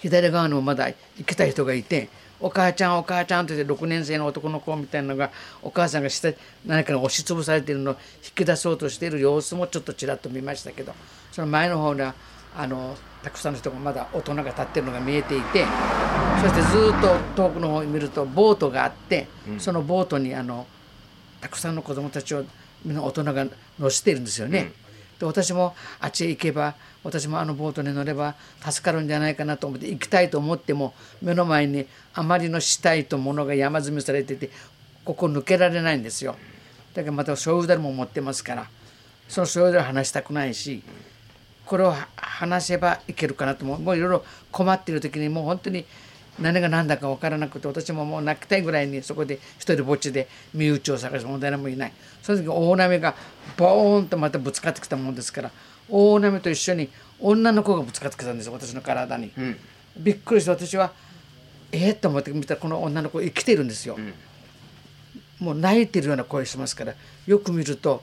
[0.00, 2.08] 左側にもまだ生きた人がいて
[2.40, 5.30] 「お母ちゃんお母ちゃん」と言って6年生の男の子みたいなのが
[5.62, 6.34] お母さんが下
[6.66, 10.92] 何かに押しつぶされているのを引き出そうとしている様子もちょっとちらっと見ましたけど
[11.30, 12.14] その前の方には
[12.56, 15.64] あのたくさんの人がまだ大人が立ってるのが見えていて
[16.40, 19.26] そしてずっと遠くの方を見るとボートがあって
[19.58, 20.66] そのボートにあの
[21.40, 22.44] たくさんの子供たちを
[22.84, 23.46] みんな大人が
[23.78, 24.72] 乗せているんですよね。
[25.18, 34.50] で私もあっちへ行けば私もあのボートに乗れば助かるんじゃないかなと思って行きたいと思っても目の前にあまりの死体と物が山積みされてて
[35.04, 36.36] ここ抜けられないんですよ。
[36.94, 38.68] だからまた醤油だるも持ってますから
[39.28, 40.82] その醤油だる話したくないし
[41.66, 43.80] これを話せばいけるかなと思う。
[43.80, 45.84] もういろいろ困っている時にもう本当に
[46.40, 51.92] 何が何だか分からなくて私ももう泣きたいぐらいにそこで一人ぼっちで身内を探しても誰もいない。
[52.22, 53.14] その時大波が
[53.56, 55.50] ボーンとまたぶつかってきたもんですから
[55.88, 56.88] 大波と一緒に
[57.20, 59.30] 女の子がぶつかってきたんですよ私の体に、
[59.96, 60.92] びっくりして私は
[61.70, 63.98] えっ、と思って見たらこの女の子生きてるんですよ、
[65.38, 66.94] もう泣いてるような声しますから
[67.26, 68.02] よく見ると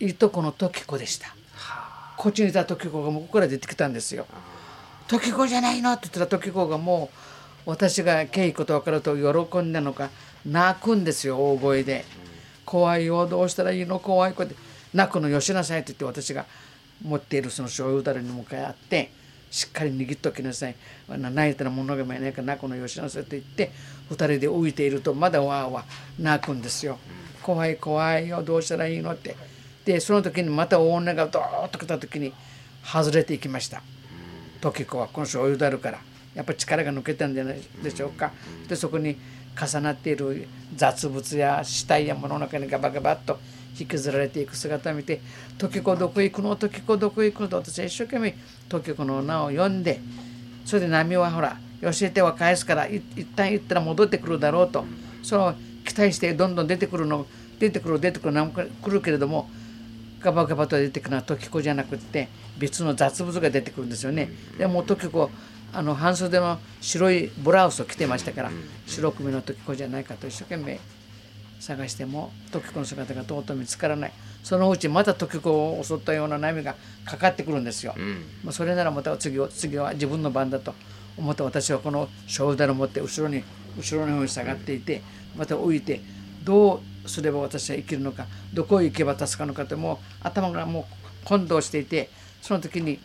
[0.00, 1.34] いとこの時子でした
[2.18, 4.26] こっちにいた時子がもうここから出てきたんですよ。
[5.06, 5.92] 時子じゃないの？
[5.92, 7.10] って言ったら時子がも
[7.64, 10.10] う私が稽古と分かると喜んだのか
[10.44, 12.04] 泣くんですよ大声で
[12.66, 14.00] 「怖いよどうしたらいいの？
[14.00, 14.56] 怖い子」って
[14.92, 16.44] 泣くのよしなさいって言って私が
[17.02, 19.12] 持っているその醤油だれに向かい合って
[19.50, 20.74] しっかり握っときなさい。
[21.08, 23.70] 泣いたら物がいないから泣くのよしなさいって言って
[24.10, 26.98] 2人で浮いているとまだわーわー泣くんですよ。
[27.42, 29.12] 怖い怖いよどうしたらいいの？
[29.12, 29.36] って
[29.84, 32.32] でその時にまた大女がドーッと来た時に
[32.84, 33.82] 外れていきました。
[34.60, 35.98] 時子はこの醤油だるから
[36.34, 38.32] やっぱり力が抜けたんじゃないでしょうか。
[38.68, 39.16] でそこに
[39.60, 43.38] 重なっている雑物や死体や物の中にガバガバッと
[43.78, 45.20] 引きずられていく姿を見て
[45.58, 46.54] 「時子どこ行くの？
[46.56, 48.36] 時子どこ行くの?」と私は一生懸命
[48.68, 50.00] 時子の名を呼んで
[50.64, 53.02] それで波はほら教えては返すから一
[53.36, 54.84] 旦行ったら戻ってくるだろうと。
[55.22, 57.26] その期待してどんどん出てくるの
[57.58, 59.50] 出てくる出てくる何も来るけれども
[60.28, 64.28] ガバガバと出てくるのは時子じゃなくって別の雑物が出てくるんですよね。
[64.58, 65.30] でも時子
[65.72, 68.50] あの半袖の白いブラウスを着てましたから
[68.86, 70.80] 白組の時子じゃないかと一生懸命
[71.60, 74.12] 探しても時子の姿がとうとう見つからない
[74.42, 77.94] そのうちまた時子を襲ったような波がかかってくるんですよ。
[78.44, 80.74] まあ、それならまた次次は自分の番だと
[81.16, 83.42] 思って私はこの小樽を持って後ろに
[83.76, 85.02] 後ろの方に下がっていて
[85.36, 86.00] また浮いて
[86.44, 90.86] どうすれば私は生きるのかどこへ行けば助かるのかってもう頭がも
[91.24, 92.10] う混同していて
[92.42, 92.98] その時に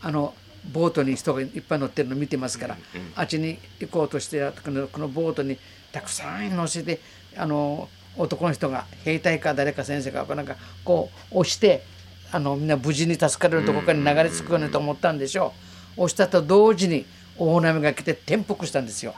[0.00, 0.34] あの
[0.72, 2.76] ボートに人がいっぱい乗ってるの見てますから、
[3.16, 5.58] あっちに行こうとしてこのこのボートに
[5.90, 7.00] たくさん乗せて
[7.36, 11.82] あの男の人が兵隊か誰か先生かなんかこう押して
[12.30, 15.52] あのみんな無事に助かれるとこかに流れ着くようにと思ったんでしょ
[15.96, 16.02] う。
[16.02, 17.04] 押したと同時に
[17.36, 19.14] 大波が来て転覆したんですよ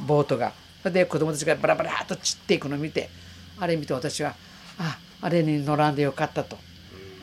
[0.00, 0.52] ボートが。
[0.82, 3.08] それで子供たちがバラバラっと散っていくのを見て
[3.60, 4.34] あれ見て私は
[4.78, 6.56] ああれに乗らんでよかったと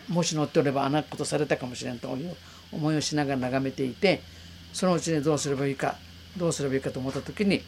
[0.09, 2.35] もし乗っておればあんなことされたかもしれんという
[2.71, 4.21] 思いをしながら眺めていて
[4.73, 5.95] そのうちにどうすればいいか
[6.37, 7.61] どうすればいいかと思った時に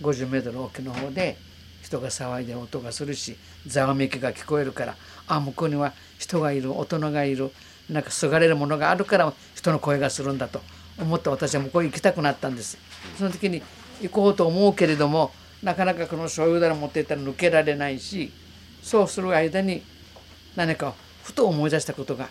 [0.00, 1.36] 50メートル沖の方で
[1.82, 7.50] 人が騒いで音がするしざわめきが聞こえるからあ向こうには人がいる大人がいる
[7.90, 10.60] なんかすがれるものがあるから人の声がするんだと
[10.98, 12.78] 思って私は向こうへ行きたくなったんです。
[13.18, 13.62] その時に
[14.00, 15.32] 行こうと思うけれども
[15.62, 18.32] なかなかこの醤油だら持っていったら抜けられないし
[18.82, 19.82] そうする間に
[20.56, 22.28] 何かふと思い出したことが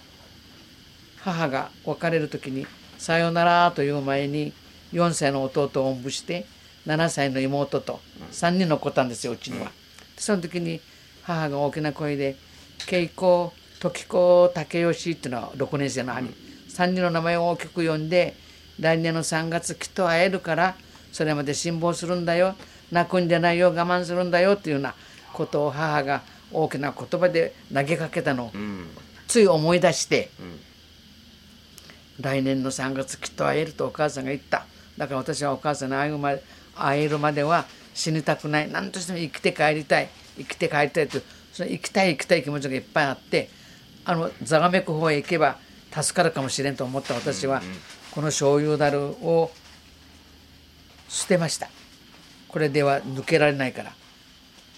[1.18, 2.68] 母が別れる時に
[2.98, 4.54] 「さよなら」という前に
[4.92, 6.46] 4歳の弟をおんぶして
[6.86, 9.72] 7歳の妹と3人残ったんですようちには。
[10.18, 10.82] その時に
[11.24, 12.36] 母が大きな声で
[12.92, 16.30] 「恵子時子武義」っていうのは6年生の兄。
[16.70, 18.36] 3人の名前を大きく呼んで
[18.80, 20.76] 来年の3月きっと会えるから
[21.12, 22.56] それまで辛抱するんだよ
[22.92, 24.96] 泣くんじゃないよ我慢するんだよっていうような
[25.34, 28.52] ことを母が大きな言葉で投げかけたのを
[29.28, 30.30] つい思い出して、
[32.20, 34.66] 来年の3月きっと会えるとお母さんが言った。
[34.98, 36.44] だから私はお母さんに会えるまで
[36.76, 38.70] 会えるまでは死にたくない。
[38.70, 40.10] 何としても生きて帰りたい。
[40.38, 41.24] 生きて帰りたいという
[41.54, 43.50] その生きたい生きたい気持ちがいっぱいあって
[44.06, 45.58] あのざがめく方へ行けば
[45.94, 47.62] 助かるかもしれんと思った私は、
[48.12, 49.52] この醤油だるを
[51.10, 51.70] 捨てました
[52.52, 53.94] これでは抜けられないから。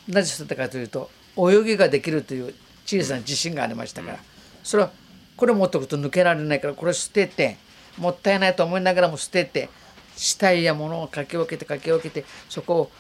[0.07, 2.53] なぜ捨てたかというと泳ぎができるという
[2.86, 4.19] 小さな自信がありましたから、
[4.63, 4.91] それは
[5.36, 6.73] これ持っておくと抜けられないから。
[6.73, 7.57] これ捨てて
[7.97, 9.69] もったいないと思いながらも捨てて
[10.15, 12.91] 死体や物をかき分けてかき分けてそこを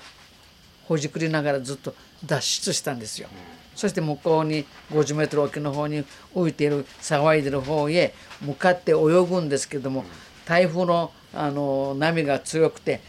[0.87, 1.93] ほじくりながらずっと
[2.25, 3.27] 脱出したんですよ。
[3.75, 6.03] そして向こうに50メートル沖の方に
[6.35, 10.05] 浮いている騒いでる方へ向かって泳ぐんですけども
[10.45, 13.01] 台風のあの波が強くて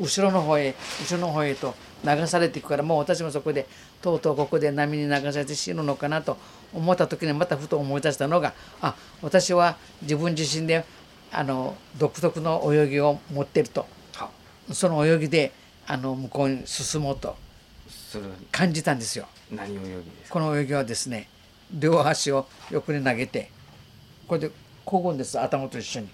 [0.00, 3.66] 後ろの方へ後ろの方へと流されていくからもう私もそこで
[4.00, 6.36] とうとうここで波に流されて死ぬのかなと
[6.74, 10.84] 思った時にまたふと思い出したのがあ私は自分自身で
[11.30, 13.86] あの独特の泳ぎを持ってると。
[14.72, 15.52] その泳ぎで
[15.88, 17.36] あの向こうに進もうと
[18.52, 19.26] 感じたんですよ。
[19.50, 20.34] 何泳ぎですか？
[20.34, 21.28] この泳ぎはですね
[21.72, 23.50] 両足を横に投げて
[24.28, 24.50] これで
[24.84, 26.08] こぐんです頭と一緒に。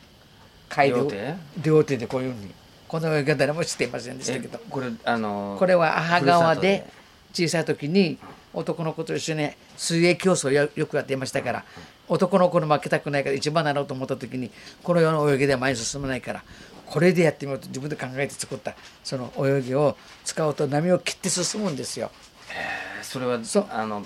[0.89, 1.35] 両手？
[1.63, 2.55] 両手でこういうふうに
[2.89, 4.59] この泳ぎは誰もしていませんでしたけど。
[4.71, 6.89] これあのこれは母川で
[7.33, 8.19] 小さい時に
[8.55, 11.65] 男の子と一緒に水泳競争をやよくやっていましたから
[12.09, 14.51] 男の子に負けたくないから一番なろうと思った時に
[14.83, 16.43] この世の泳ぎでは前に進まないから
[16.87, 18.75] これでやってみようと自分で考えて作った
[19.05, 22.11] その泳ぎを使うと波を切って進むんですよ。
[22.49, 22.59] 里
[22.99, 23.67] でそれはそう。
[23.71, 24.05] あの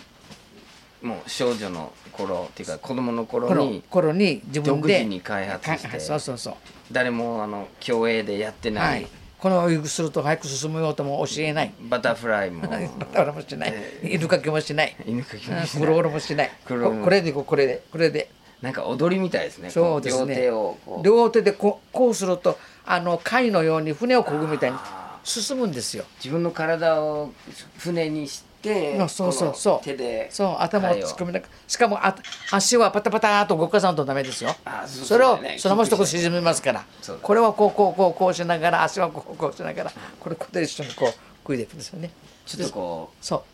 [1.02, 6.54] もう少女の頃っていうか子供の頃に頃に自分で独自に開発してかそうそうそう。
[6.92, 9.02] 誰もあの競泳でやってなはい。
[9.02, 9.06] い
[9.38, 11.74] この泳ぎすると早く進むようとも教えない。
[11.88, 12.62] バタフライも。
[12.70, 13.74] バタバタもしない。
[14.04, 14.94] 犬かきもしない。
[15.04, 15.80] 犬かきもしない。
[15.80, 16.50] クロールもしない。
[16.64, 18.30] ここれでいこれでこれで。
[18.60, 19.70] なんか踊りみたいですね。
[19.70, 20.36] そうですね。
[20.36, 24.76] こ両手を両手でこうこうするとあの貝のように船を漕ぐみたいに
[25.24, 26.04] 進むんですよ。
[26.18, 27.32] 自分の体を
[27.78, 28.51] 船にして
[29.00, 29.84] あそうそうそう。
[29.84, 31.52] 手でそう頭を貝突っ込みながら。
[31.66, 32.14] しかもあ
[32.50, 34.54] 足はパタパターと動かさんとダメですよ。
[34.64, 36.84] あそうそれをそのまま一とこ沈めますから。
[37.00, 37.22] そうだ。
[37.22, 42.10] これはこうこうこうこうしながら足はこうこうしながらこれこれで一緒にこう食いでいくんですよね。
[42.46, 43.44] ちょっとこそ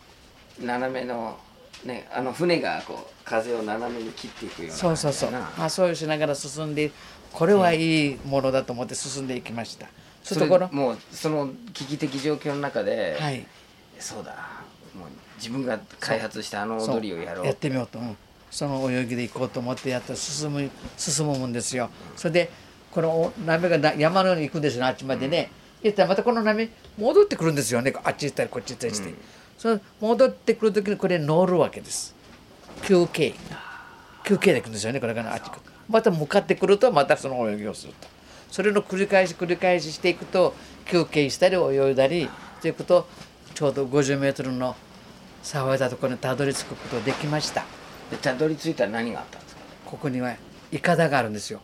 [0.60, 0.62] う。
[0.62, 1.38] う斜めの
[1.84, 5.30] ねあの船がこう風を斜めに切っていくようなそうそうそう。
[5.30, 6.90] まあそういうしながら進んで
[7.32, 9.86] これはいいものだと思って進んでいきました。
[9.86, 9.92] ちょっ
[10.24, 13.46] それとこのもうその危機的状況の中で、はい。
[13.98, 14.36] そうだ
[14.98, 17.46] もう自分が開発したあの踊りをやろう。
[17.46, 18.16] やってみようと、うん。
[18.50, 21.90] その泳ぎで行こうと思ってやったら進む進むもんですよ。
[22.16, 22.50] それで
[22.90, 25.50] この波がな山のように行くんですよあっちまでね。
[25.82, 27.94] 行ったらまたこの波戻ってくるんですよね。
[28.04, 29.14] あっち行ったりこっち行ったりして、
[29.56, 32.14] その戻ってくる時にこれ乗るわけです。
[32.82, 33.34] 休憩。
[34.24, 35.60] 休憩で行くんですよねこれからあっち行く。
[35.88, 38.08] また向かってくるとまたその泳ぎをすると。
[38.50, 40.54] それの繰り返し繰り返ししていくと
[40.86, 42.30] 休憩したり泳いだりし
[42.62, 43.06] ていくと
[43.54, 44.74] ちょうど50メートルの
[45.48, 47.64] 騒いだところにたどり着くことができました。
[48.10, 49.62] でたどり着いたら何があったんですか？
[49.86, 50.34] ここには
[50.70, 51.62] イカダがあるんですよ。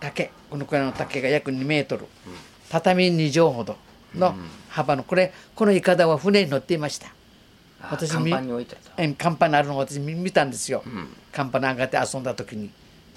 [0.00, 0.30] 竹。
[0.48, 2.06] このくらいの竹が約2メートル、
[2.70, 3.76] 畳2畳ほど
[4.14, 4.34] の
[4.68, 7.08] 幅のこれこのイカダは船に乗っていました。
[7.80, 9.02] あ私甲板に置いてた。
[9.02, 11.08] え甲板にあるのを私見見たんですよ、ん。
[11.34, 12.70] 甲板に上がって遊んだ時に。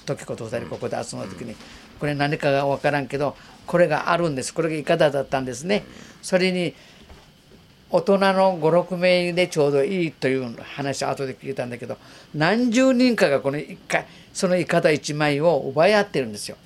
[0.06, 1.56] 時子と二人ここで遊んだ時に、
[2.00, 3.38] これ何かが分からんけど
[3.68, 4.52] これがあるんです。
[4.54, 5.84] これがイカダだったんですね、
[6.24, 6.74] それに
[7.92, 11.98] 大人の56名でちょうどいいという話を後で聞いたんだけど
[12.36, 16.58] 何十人かがこの一回そのイカダ1枚を奪い合ってるんですよ。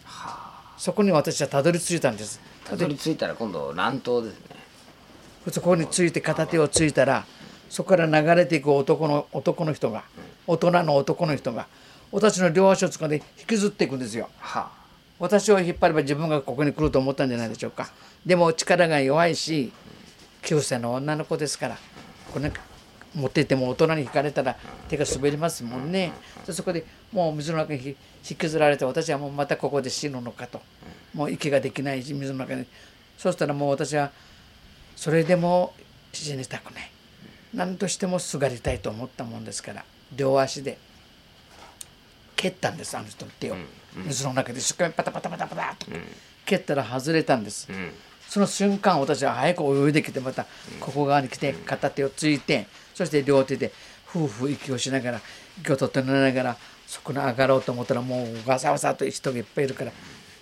[0.77, 2.41] そこに私はたどり着いたんです。
[2.65, 4.57] たどり着いたら今度乱闘ですね。
[5.49, 7.25] そこについて片手をついたら
[7.69, 10.03] そこから流れていく男の男の人が
[10.45, 11.67] 大人の男の人が
[12.11, 14.29] 私の両足を掴んで引きずっていくんですよ。
[14.39, 14.69] は
[15.19, 17.89] 私を引っ張れば自分がここに来ると思ったんじゃないでしょうか。
[18.25, 19.71] でも力が弱いし
[20.43, 21.77] 9歳の女の子ですから
[22.31, 22.51] これ
[23.15, 24.57] 持ってても大人に引かれたら
[24.89, 26.11] 手が滑りますもんね。
[26.45, 27.95] でそこでもう水の中に引
[28.29, 30.61] 引きずられて私はもうまたここで死ぬのかと。
[31.13, 32.65] もう息ができないし水の中に。
[33.17, 34.11] そうしたらもう私は
[34.95, 35.73] それでも
[36.11, 36.91] 死にたくない。
[37.53, 40.77] 何としてもすがりたいと思ったもんですから両足で。
[42.35, 43.55] 蹴ったんですあの人の手を、
[44.05, 45.87] 水の中で一生懸命パタパタパタパタと、
[46.45, 47.93] 蹴ったら外れたんです、ん
[48.33, 50.47] その瞬間私は早く泳いできてまた
[50.79, 52.65] ここ側に来て片手をついて
[52.95, 53.71] そして両手で
[54.09, 55.21] 夫婦息をしながら
[55.59, 59.91] 息を整えながらそこに上がろうと思ったらもうガサガサと人がいっぱいいるから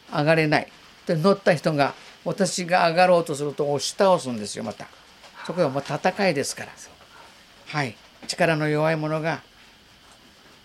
[0.10, 0.68] 上がれない。
[1.06, 4.88] で乗った人が私が上がろうとすると押し倒すんですよまた。
[5.46, 6.72] そこはもう戦いですから。
[7.68, 7.98] はい。
[8.26, 9.42] 力の弱い者が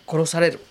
[0.07, 0.61] 殺される。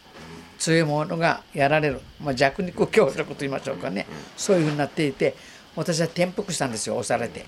[0.58, 4.06] 強い者がやられる、まあ、弱肉強食と言いましょうかね。
[4.38, 5.34] そういうふうになっていて
[5.76, 7.46] 私は転覆したんですよ押されて。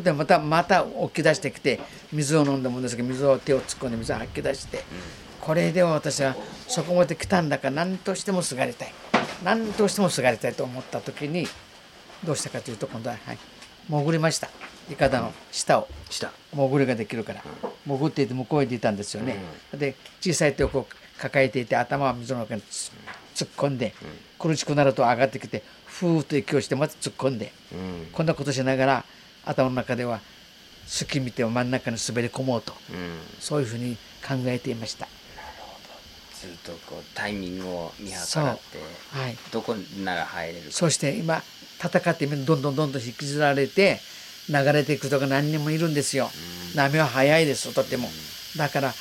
[0.00, 1.80] でまたまた起き出してきて
[2.12, 4.82] 水を飲んだもんですけど水を手を突っ込んで水を吐き出して
[5.40, 6.34] これでは私は
[6.66, 8.94] そこまで来たんだから何としてもすがりたい。
[9.44, 11.46] 何としてもすがりたいと思った時に
[12.24, 13.38] どうしたかというと今度は、はい、
[13.88, 14.48] 潜りました。
[14.90, 15.88] いかだの下を。
[16.10, 17.42] した潜りができるから。
[17.86, 19.36] 潜っていて向こうへ出たんですよね、
[19.74, 22.90] で小さい手をこう抱えていて頭は水の中につ
[23.34, 23.92] 突っ込んで、
[24.38, 25.62] 苦しくなると上がってきて
[26.00, 28.06] ふーっと息をしてまた突っ込んで、うん。
[28.12, 29.04] こんなことしながら
[29.44, 30.20] 頭の中では
[30.86, 33.18] 隙見て真ん中に滑り込もうとうん。
[33.38, 35.06] そういうふうに考えていました。
[36.40, 38.78] ずっとこうタイミングを見計らって
[39.12, 39.36] はい。
[39.52, 40.72] どこなら入れるか。
[40.72, 41.42] そして今
[41.78, 44.00] 戦ってどんどんどんどん引きずられて
[44.48, 46.28] 流れていく人が何人もいるんですよ。
[46.74, 48.08] 波は速いですとても。
[48.56, 48.94] だから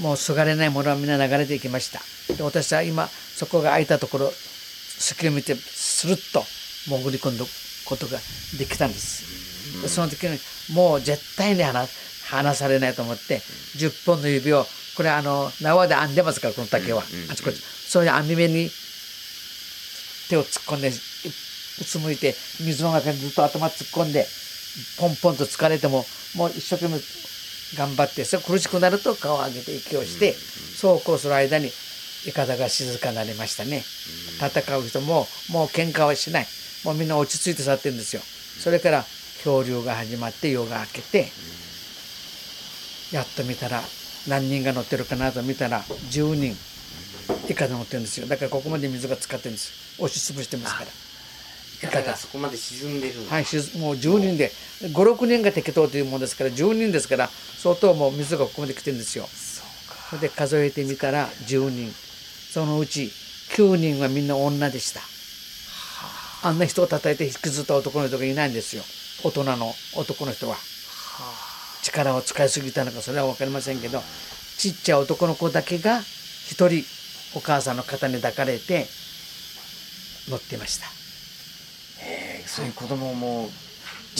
[0.00, 2.00] もうすがれないものはみんな流れていきました。
[2.34, 4.32] で私は今そこが空いたところ
[4.98, 5.54] 隙を見て
[5.98, 6.44] スルッと
[6.86, 7.44] 潜り込んだ
[7.84, 8.18] ことが
[8.56, 9.82] できたんです。
[9.82, 10.38] でその時に
[10.72, 11.86] もう絶対に離
[12.30, 13.38] 離されないと思って
[13.76, 14.64] 10本の指を
[14.96, 17.56] これあの縄で編んでますからこの竹は、あちこち。
[17.56, 18.70] そういう網目に
[20.28, 24.24] 手を突っ込んでうつむいて水の中にずっと頭突っ込んで
[25.00, 26.04] ポンポンと疲れても
[26.36, 27.00] もう一生懸命
[27.76, 31.70] 頑張ってそれ苦しくなると顔を上げて息をしてそうこうする間に
[32.26, 33.82] イカダが静かになりましたね。
[34.40, 36.46] 戦う人ももう喧嘩はしない。
[36.84, 38.22] もうみんな落ち着いて去ってるんですよ。
[38.22, 39.04] それから
[39.42, 41.28] 漂流が始まって夜が明けて
[43.12, 43.82] やっと見たら
[44.26, 46.56] 何人が乗ってるかなと見たら10人
[47.48, 48.26] イカダ乗ってるんですよ。
[48.26, 49.96] だからここまで水が浸かってるんです。
[49.98, 50.86] 押しつぶしてますから。
[51.80, 54.50] いかだそこまで沈んでるんだはい、しもう10人で
[54.82, 59.28] 56人が適当というものですから10人ですから相当もう水がここまで来てるんですよ。
[60.10, 61.94] それで数えてみたら10人
[62.52, 63.10] そのうち
[63.56, 65.00] 9人はみんな女でした。
[66.42, 68.82] あんな人を叩いて引きずった男の人がいないんですよ。
[69.24, 70.56] 大人の男の人は。
[71.82, 74.00] 力を使いすぎたのかそれは分かりませんけど
[74.58, 76.84] ちっちゃい男の子だけが一人
[77.34, 78.86] お母さんの肩に抱かれて
[80.28, 80.86] 乗ってました。
[82.46, 83.48] そういう子供も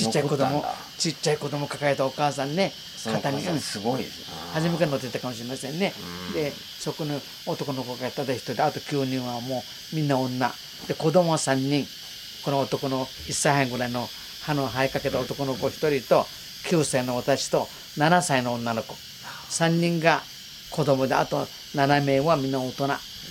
[0.05, 0.65] ちっちゃい子供
[0.99, 2.73] ちっちゃい子供抱えたお母さんね
[3.05, 4.37] 肩に、うんすごいですね。
[4.53, 5.93] 初めから乗ってたかもしれませんね、
[6.29, 6.35] うん。
[6.35, 10.53] でそこの男の子がただ一人であと9人はもうみんな女。
[10.87, 11.87] で子供は3人。
[12.45, 14.09] この男の1歳半ぐらいの
[14.43, 16.27] 歯の生えかけた男の子1人と
[16.69, 18.95] 9歳の私と7歳の女の子。
[19.51, 20.23] 3人が
[20.71, 22.89] 子供であと7名はみんな大人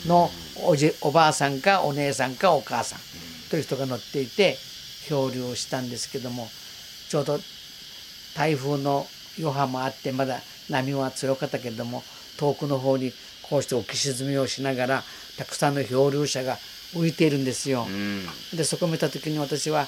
[0.07, 0.29] の
[0.65, 2.99] おじおばあさんかお姉さんかお母さん
[3.49, 4.57] という人が乗っていて
[5.07, 6.49] 漂流したんですけども
[7.09, 7.39] ちょうど
[8.35, 9.07] 台風の
[9.39, 12.03] 余波もあってまだ波は強かったけれども
[12.37, 13.11] 遠くの方に
[13.49, 15.03] こうして浮き沈みをしながら
[15.37, 16.57] たくさんの漂流者が
[16.93, 17.85] 浮いているんですよ。
[17.87, 19.87] うんでそこを見た時に私はあ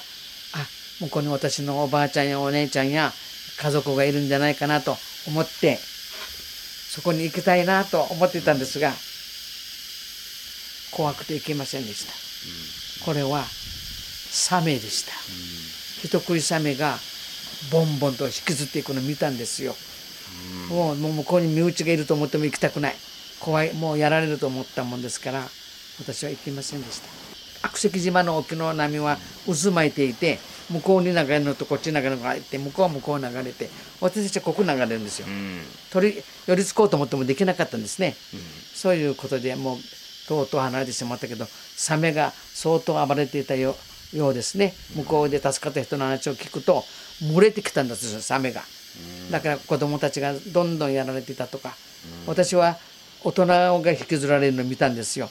[1.00, 3.12] 向こうに私のおばあちゃんやお姉ちゃんや
[3.58, 4.96] 家族がいるんじゃないかなと
[5.26, 8.92] 思ってそこに行きたいなと思っていたんですが
[10.90, 13.04] 怖くて行けませんでした。
[13.04, 13.44] これは
[14.30, 15.12] サメでした。
[16.06, 16.96] 人食いサメが
[17.70, 19.74] ボンボンと引きずっていくのを見たんですよ。
[20.68, 22.96] もうもう向こうに身内がいると思っても行きたくない。
[23.40, 23.74] 怖い。
[23.74, 25.48] もうやられると思ったもんですから
[25.98, 27.08] 私は行きませんでした。
[27.62, 30.38] 悪石島の沖の波は渦巻いていて
[30.70, 33.68] 向こうに流れるのとこっちに流れるのがあって向こうは向こうに流れて
[34.00, 35.26] 私たちはここに流れるんですよ。
[35.28, 35.60] うん
[35.90, 38.16] 取り寄りつこうと思ってもできなかったんですね、
[38.74, 39.78] そういうことでもう
[40.26, 43.76] とうとう離れてしまったけどサメが相当暴れていたよ
[44.12, 44.74] ようですね。
[44.94, 46.84] 向こうで助かった人の話を聞くと
[47.20, 48.62] 群れてきたんですよサメが
[49.30, 51.74] だから子供たちがどんどんやられていたとか。
[52.26, 52.76] 私は
[53.22, 55.28] 大人が引きずられるのを見たんですよ。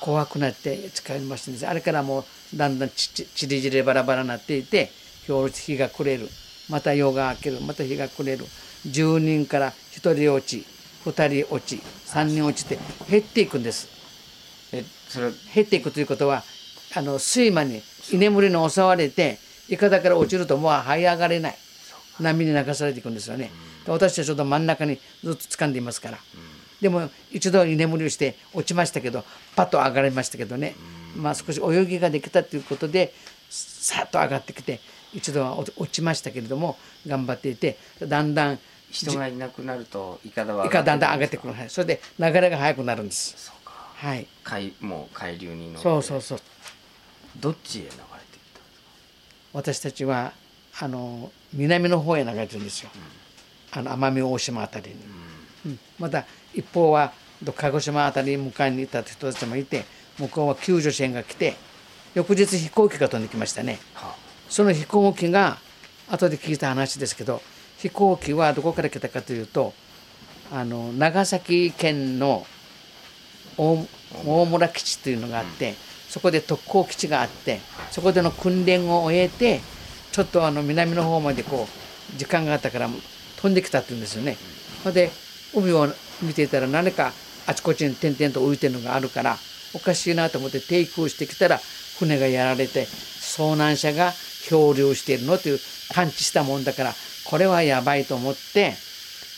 [0.00, 1.62] 怖くなって近寄りましてです。
[1.62, 4.90] ねあれからもうだんだんちりぢれバラバラになっていて
[5.26, 6.28] 日が暮れる。
[6.68, 7.60] また夜が明ける。
[7.60, 8.44] また日が暮れる。
[8.86, 10.66] 10人から1人落ち
[11.04, 12.78] 2人落ち3人落ちて
[13.10, 13.88] 減っていくんです。
[14.72, 16.44] えそれ減っていくということは
[16.94, 21.58] あの睡魔に居眠りに襲われていかだから落ちるともう這い上がれない。
[22.20, 23.50] 波に流されていくんですよね。
[23.84, 26.18] で私はちょっと真ん中にずっと掴んでいますから。
[26.80, 29.24] でも一度居眠りをして落ちましたけど
[29.56, 30.74] パッと上がりましたけどね。
[31.16, 33.12] まあ少し泳ぎができたということで
[33.48, 34.80] さっと上がってきて
[35.12, 36.76] 一度は落落ちましたけれども
[37.06, 38.58] 頑張っていてだんだん
[38.90, 41.54] 人がいなくなるとイカダはイカだんだん上がってくくる。
[41.54, 41.70] はい。
[41.70, 43.34] それで流れが速くなるんです。
[43.36, 43.72] そうか。
[43.94, 44.26] はい。
[44.44, 45.82] 海もう海流に乗って。
[45.82, 46.38] そうそうそう
[47.40, 48.00] どっちへ流れてき
[48.54, 48.60] た
[49.52, 50.32] 私たちは
[50.80, 52.90] あの南の方へ流れてるんですよ、
[53.72, 54.96] あの奄美大島あたりに、
[55.66, 55.78] うん。
[55.98, 56.24] また
[56.54, 57.12] 一方は
[57.42, 59.84] ど鹿児島あたりに迎えに行った人たちもいて
[60.18, 61.56] 向こうは救助船が来て
[62.14, 63.78] 翌日飛行機が飛んできましたね。
[63.94, 64.14] は
[64.48, 65.58] その飛行機が
[66.10, 67.42] 後で聞いた話ですけど
[67.78, 69.72] 飛行機はどこから来たかというと
[70.50, 72.46] あの長崎県の
[73.56, 73.86] 大
[74.26, 75.74] 大村基地というのがあって、
[76.18, 77.60] そこで特攻基地があって
[77.92, 79.60] そこでの訓練を終えて
[80.10, 81.68] ちょっとあの南の方までこ
[82.12, 82.88] う時間があったから
[83.36, 84.36] 飛んできたって言うんですよね。
[84.82, 85.10] それで
[85.54, 85.86] 海を
[86.20, 87.12] 見ていたら何か
[87.46, 89.36] あちこちに点々と浮いてるのがあるから
[89.74, 91.60] おかしいなと思って低空してきたら
[92.00, 94.12] 船がやられて遭難者が
[94.48, 95.60] 漂流しているのという
[95.94, 96.94] 感知したもんだから
[97.26, 98.72] これはやばいと思って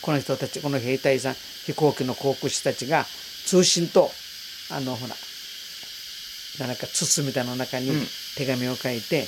[0.01, 3.05] この人たちこの兵隊さん飛行機の航空士たちが
[3.45, 4.09] 通信と
[4.71, 5.13] あのほら
[6.59, 8.07] なんか筒みたいなの中にうん。
[8.37, 9.27] 手紙を書いて、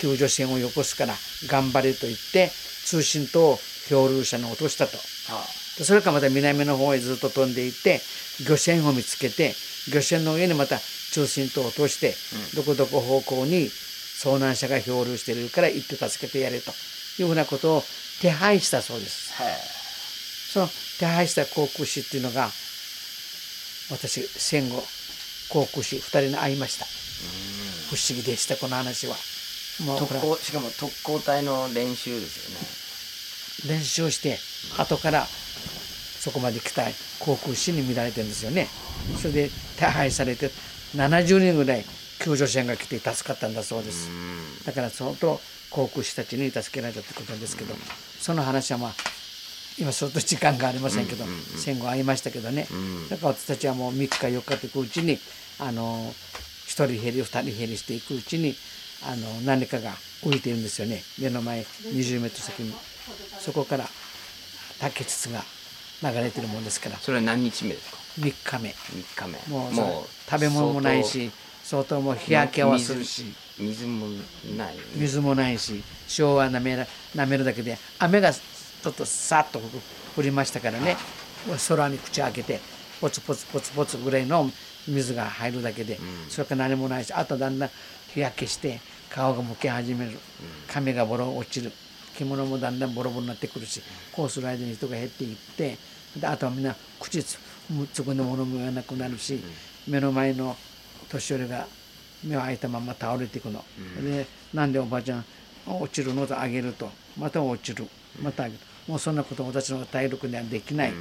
[0.00, 1.14] 救助船をよこすから
[1.46, 2.50] 頑張れと言って
[2.84, 3.58] 通信と
[3.88, 4.98] 漂流者に落としたと。
[5.78, 8.00] でそれからまた南の方へずっと飛んでいって
[8.46, 9.54] 漁船を見つけて
[9.92, 10.80] 漁船の上にまた
[11.12, 12.14] 中心と落として、
[12.56, 16.72] どこどこ方向に遭難者が漂流しているから行って助けてやれと。
[17.18, 17.82] いうふうなことを
[18.20, 19.32] 手配したそうです。
[20.52, 22.50] その手配した航空士っていうのが
[23.90, 24.82] 私戦後
[25.52, 26.86] 航空士2人に会いました。
[27.90, 29.14] 不思議でしたこの話は。
[29.84, 33.76] もうこ特攻しかも特攻隊の練習ですよね。
[33.78, 34.38] 練習して
[34.78, 36.84] 後からそこまで来た
[37.20, 38.68] 航空士に見られてるんですよね。
[39.20, 40.50] それで手配されて
[40.96, 41.84] 70人ぐらい
[42.18, 44.08] 救助船が来て助かったんだそうです。
[44.64, 45.38] だから相当
[45.70, 47.74] 航空士たちに助けられたってことですけど
[48.20, 48.94] その話はまあ
[49.78, 51.24] 今相当時間がありませんけど、
[51.56, 52.66] 戦後会いましたけどね、
[53.08, 55.18] だから私たちはもう3日4日といううちに
[55.58, 56.12] あの
[56.66, 58.54] 一人減り二人減りしていくうちに
[59.06, 59.92] あの何かが
[60.22, 61.02] 浮いているんですよね。
[61.18, 62.74] 目の前20メートル先に。
[63.40, 63.88] そこから
[64.78, 65.42] 竹筒が
[66.02, 66.96] 流れてるもんですから。
[66.98, 68.68] それは何日目ですか？3日目。
[68.70, 68.74] 3
[69.26, 69.56] 日目。
[69.56, 71.30] もうもう食べ物もないし
[71.64, 73.34] 相当もう日焼けはするし。
[73.58, 74.06] 水も
[74.56, 75.84] ない、ね、水もないし
[76.18, 78.32] 塩はなめら舐めるだけで雨が
[78.82, 79.60] ちょっとさっと
[80.16, 80.96] 降りましたからね。
[81.68, 82.60] 空に口開けて
[83.00, 84.50] ポツポツポツポツぐらいの
[84.88, 87.70] 水が入るだけで、それから何もないしあとだんだん
[88.12, 88.80] 日焼けして
[89.10, 90.18] 顔がむけ始める。
[90.66, 91.72] 髪がボロ落ちる。
[92.16, 93.80] 着物もだんだんボロボロになってくるし
[94.12, 95.78] こうする間に人が減っていって
[96.14, 97.38] であとはみんな口つ
[97.94, 99.40] つぐのものもなくなるし、
[99.88, 100.54] 目の前の
[101.08, 101.66] 年寄りが
[102.22, 103.64] 目を開いたまま倒れていくの、
[104.02, 105.24] でなんでおばあちゃん
[105.66, 106.26] 落ちるの？
[106.26, 106.90] とあげると。
[107.18, 107.86] また落ちる。
[108.22, 110.92] またあげるもうそんなこと私の体力にはできない、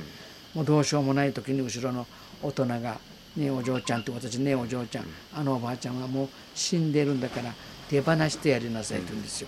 [0.53, 2.05] もうどうしようもない時に後ろの
[2.43, 2.99] 大人が
[3.38, 7.53] 「ねえお嬢ちゃん」って私「ねえお嬢ちゃんあのおばあちゃんはもう死んでるんだから
[7.89, 9.47] 手放してやりなさい」って言うんですよ。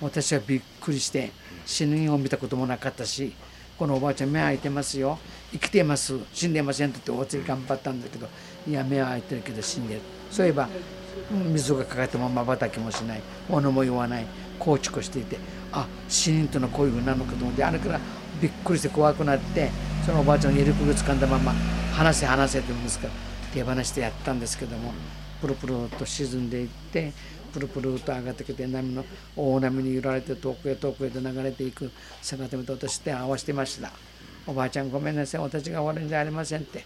[0.00, 1.32] 私はびっくりして
[1.66, 3.32] 死人を見たこともなかったし
[3.76, 5.18] このおばあちゃん目開いてますよ。
[5.52, 6.18] 生きてます。
[6.32, 8.28] 死んでませんって言ってお釣り頑張ったんだけど
[8.66, 10.00] いや目は開いてるけど死んでる。
[10.30, 10.68] そういえば
[11.52, 13.20] 水がかかってもまばたきもしない。
[13.48, 14.26] 物も言わない。
[14.58, 15.36] 構築していて
[15.72, 18.00] あ死人とのはこういうふうなのかと思ってあれから
[18.40, 19.70] びっくりして怖くなって
[20.06, 21.52] そのおばあちゃんの入り首掴んだまま
[21.92, 23.12] 話せ話せって言うんですから
[23.52, 24.92] 手放してやったんですけども
[25.40, 27.12] プルプルと沈んでいって
[27.52, 29.04] プルプルと上がってきて波の
[29.36, 31.90] 大波に揺られて遠くへ遠くへと流れていく
[32.22, 33.90] 姿見と私手を合わせてました。
[34.48, 36.82] おばあちゃんごめんなさい私が悪いんじゃありませんって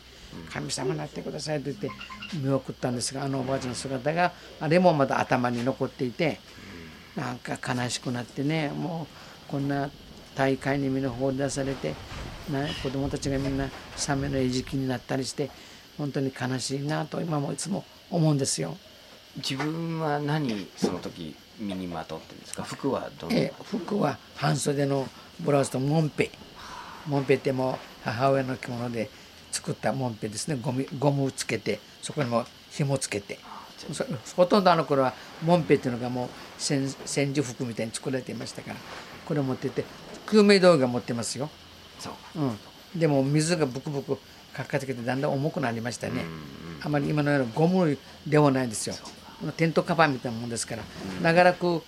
[0.53, 1.89] 神様になってくださいと言って
[2.35, 6.41] 見送ったんですがあのおばあちゃんの姿があれもまだ頭に残っていて
[7.17, 9.07] なんか悲しくなってねも
[9.49, 9.91] うこんな
[10.35, 11.95] 大会に身の放り出されて
[12.51, 15.51] な子供たちがみんなサメの餌食になったりして
[15.99, 18.77] 本当に悲しいなと今もいつも思うんですよ。
[19.37, 22.63] 自分は何その時身にまとってんですか？
[22.63, 25.07] 服はどのえ服は半袖の
[25.41, 26.31] ブラウスとモンペ。
[27.07, 29.11] モンペってもう母親の着物で
[29.51, 30.59] 作ったモンペですね。
[30.61, 33.35] ゴムゴムつけてそこにも紐つけて。
[33.37, 33.62] そ
[34.37, 35.15] ほとんどあの頃は
[35.45, 36.29] モンペっていうのがもう
[36.59, 38.77] 戦戦時服みたいに作られていましたから
[39.27, 39.85] これ持ってて
[40.31, 41.51] 救命道具が持ってますよ、
[41.99, 42.59] そううん、
[43.01, 44.19] でも水がブクブク
[44.53, 46.25] かかってきてだんだん重くなりましたね。
[46.83, 48.95] あまり今のようなゴムではないですよ。
[49.57, 50.83] テントカバーみたいなもんですから
[51.21, 51.83] 長らく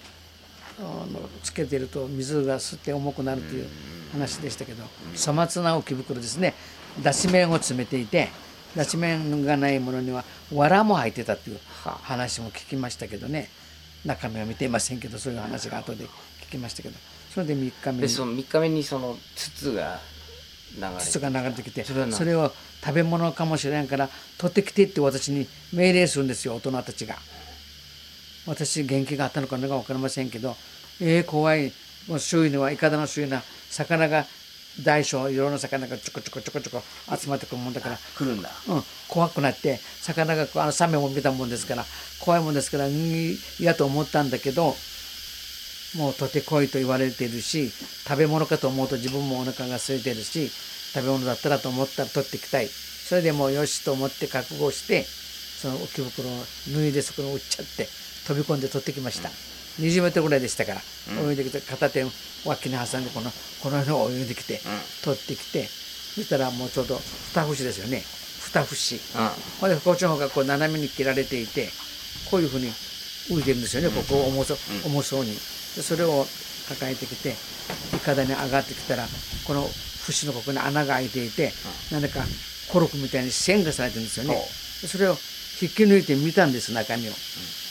[1.42, 3.68] つけてると水が吸って重くなるという
[4.12, 4.82] 話でしたけど
[5.16, 6.55] 粗末な置き袋ですね。
[7.03, 8.28] 脱脂麺を詰めていて
[8.76, 11.60] 脱脂麺がないものには藁も入ってたっていう
[12.02, 13.48] 話も聞きましたけどね。
[14.04, 16.94] 中身は見ていませんけどそういう話が後で聞きましたけど。
[17.34, 19.98] それで3日目にでその3日目にその筒が
[20.76, 22.52] 流れが流れてきてそれを
[22.84, 24.08] 食べ物かもしれんから
[24.38, 27.16] 取ってきてって私に命令するんですよ大人たちが。
[28.46, 30.54] 私元気があったのか何か分かりませんけど
[31.00, 31.72] えー、怖い。
[32.08, 34.26] もう周囲にはいかだの周囲には魚が
[34.82, 36.82] 大小いろんな魚がちょこちょこちょこちょこ
[37.16, 37.98] 集まってくるもんだから。
[38.16, 38.50] 来るんだ。
[38.68, 41.84] うん、怖くなって魚がこうあのサメも見たもんですから
[42.20, 44.74] 怖いもんですからうん嫌と思ったんだけど
[45.96, 52.66] もうとてこいと言われているし食べ物かと思うと自分もお腹が空いてるし食べ物だったらと思ったら取ってきたい。
[52.68, 56.32] それでもうよしと思って覚悟してその置き袋を
[56.72, 57.86] 脱いでそこに売っちゃって
[58.26, 59.28] 飛び込んで取ってきました、
[59.80, 60.80] 20メートルぐらいでしたから、
[61.28, 62.10] 泳いできて片手を
[62.44, 63.30] 脇に挟んでこの
[63.62, 64.60] この辺を泳いできて、
[65.02, 67.00] 取ってきてそしたらもうちょうど
[67.34, 68.02] 二節ですよね。
[68.52, 69.00] 二節。
[69.62, 69.68] うん。
[69.68, 71.68] でこっちの方がこう斜めに切られていて
[72.30, 72.68] こういうふうに
[73.30, 74.56] 浮いてるんですよね、ここ重そう
[74.86, 75.32] 重そうに。
[75.32, 76.26] でそれを
[76.68, 77.34] 抱えてきて
[77.96, 79.06] いかだに上がってきたら
[79.46, 79.68] この
[80.06, 81.52] 節のここに穴が開いていて、
[81.90, 82.24] 何か
[82.70, 84.34] コルクみたいに線がされてるんですよね。
[84.82, 85.16] でそれを
[85.60, 87.12] 引き抜いて見たんです中身を、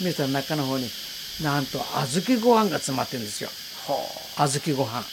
[0.02, 0.90] 見たら中の方に
[1.42, 3.50] なんと小豆ご飯が詰まってるんですよ。
[4.36, 5.04] 小豆ご飯。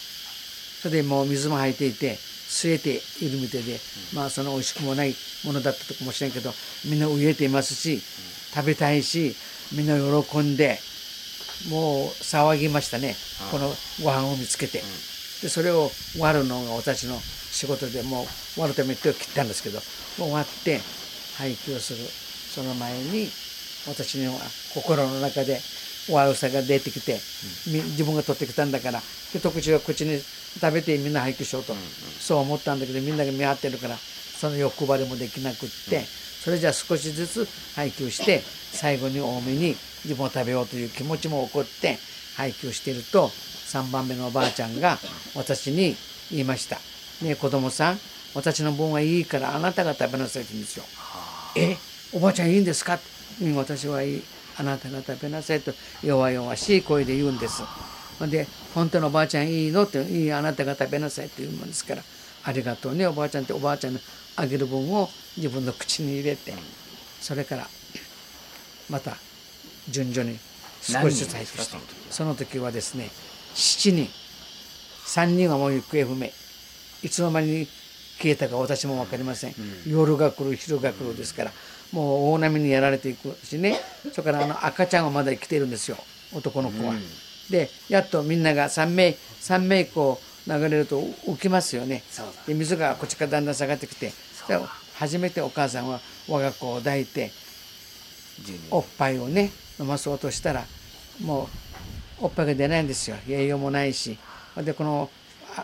[0.82, 3.78] それでもう水も入っていて据えているみたいで、
[4.14, 5.14] まあその美味しくもない
[5.44, 6.52] ものだったかもしれんけど
[6.84, 8.02] みんな飢えていますし
[8.54, 9.34] 食べたいし
[9.72, 10.78] みんな喜んで
[11.70, 13.14] もう騒ぎましたね、
[13.50, 13.68] この
[14.02, 14.82] ご飯を見つけて、
[15.42, 19.80] でそれを割るのが私の仕事でもう割るために手を切ったんですけど
[20.18, 20.80] もう割って
[21.36, 21.98] 配給する。
[22.50, 23.28] その前に
[23.86, 24.32] 私には
[24.74, 25.60] 心の中で
[26.08, 27.20] 悪さが出てきて、
[27.68, 29.00] み自分が取ってきたんだから
[29.34, 30.20] 一口は口に
[30.60, 31.74] 食べてみんな配給しようと、
[32.20, 36.00] そう思ったんだけどみんなが見張ってるからその欲張りもできなくって、
[36.42, 38.42] それじゃあ少しずつ配給して
[38.72, 41.98] 最後に多めに自分を食べようという気持ちも起こって
[42.36, 44.98] 配給していると3番目のおばあちゃんが
[45.36, 45.94] 私に
[46.30, 46.76] 言いました
[47.22, 48.00] 「ねえ子供さん
[48.34, 50.84] 私の分はいいからあなたが食べなさい」って言うんですよ。
[51.56, 51.76] え
[52.12, 52.98] おばあちゃんいいんですか？
[53.42, 54.22] うん私はいい
[54.60, 55.72] あなたが食べなさいと
[56.04, 57.62] 弱々しい声で言うんです。
[58.20, 62.02] で本当のおばあちゃんいいのっていいあなたが食べなさいって言うもんですから。
[62.42, 63.54] ありがとうねおばあちゃんって。
[63.54, 64.00] おばあちゃんの
[64.36, 66.52] あげる分を自分の口に入れて
[67.20, 67.66] それから
[68.88, 69.16] また
[69.88, 70.38] 順序に
[70.82, 71.76] 少しずつ入ってきて。
[72.10, 73.10] その時はですね
[73.54, 74.08] 7人。
[75.06, 76.30] 3人はもう行方不明。
[77.02, 77.66] いつの間に
[78.20, 79.54] 消えたか私も分かりません、
[79.86, 81.52] うん、夜が来る昼が来るですから
[81.92, 83.76] もう大波にやられていくしね。
[84.12, 85.96] それからあの赤ちゃんはまだ生きているんですよ。
[86.32, 86.92] 男の子は。
[86.92, 87.00] うん、
[87.50, 89.08] でやっとみんなが3名
[89.40, 92.02] 3名こう流れると浮きますよね。
[92.46, 94.12] で水がこっちからだんだん下がってきて。
[94.94, 97.30] 初めてお母さんは我が子を抱いて
[98.70, 100.66] おっぱいをね飲まそうとしたら
[101.22, 101.48] も
[102.20, 103.16] うおっぱいが出ないんですよ。
[103.28, 104.18] 栄養もないし。
[104.56, 105.10] でこの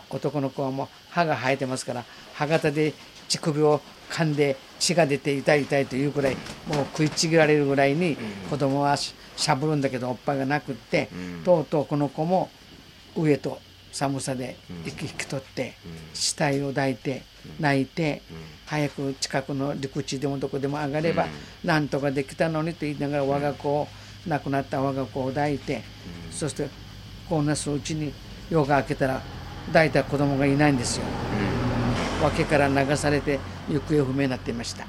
[0.09, 2.93] 男の子はもう歯が生えてますから歯型で
[3.27, 6.35] 乳首を噛んで血が出て痛い痛いというくらい
[6.67, 8.15] もう食いちぎられるぐらいに
[8.49, 11.09] 子供はしゃぶるんだけどおっぱいがなくって、
[11.43, 12.49] とうとうこの子も
[13.15, 13.59] 上と
[13.91, 15.73] 寒さで息引き取って
[16.13, 17.23] 死体を抱いて
[17.59, 18.21] 泣いて
[18.65, 21.27] 早く近くの陸地でもどこでも上がれば
[21.63, 23.87] なんとかできたのにと言いながら我が子を
[24.27, 25.81] 亡くなった我が子を抱いて
[26.31, 26.69] そして
[27.29, 28.13] こんなすうちに
[28.49, 29.21] 夜が明けたら
[29.67, 31.05] 抱いた子供がいないんですよ。
[32.21, 33.39] 崖から流されて
[33.69, 34.85] 行方不明になっていました。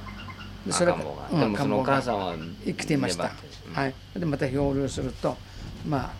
[0.70, 3.30] それうん、でもお母さんは生きていました。
[3.72, 3.94] はい。
[4.16, 5.36] でまた漂流すると
[5.86, 6.10] まあ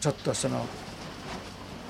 [0.00, 0.66] ちょっとその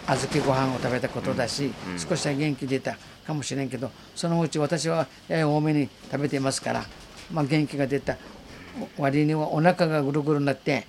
[0.07, 6.84] 小豆ご飯を食べたことだし、うん、少しは元気出たかもしれんけどそのうち私はやや多めに食べていますから、
[7.32, 8.16] まあ、元気が出た
[8.99, 10.84] 割にはお腹がぐるぐるになって、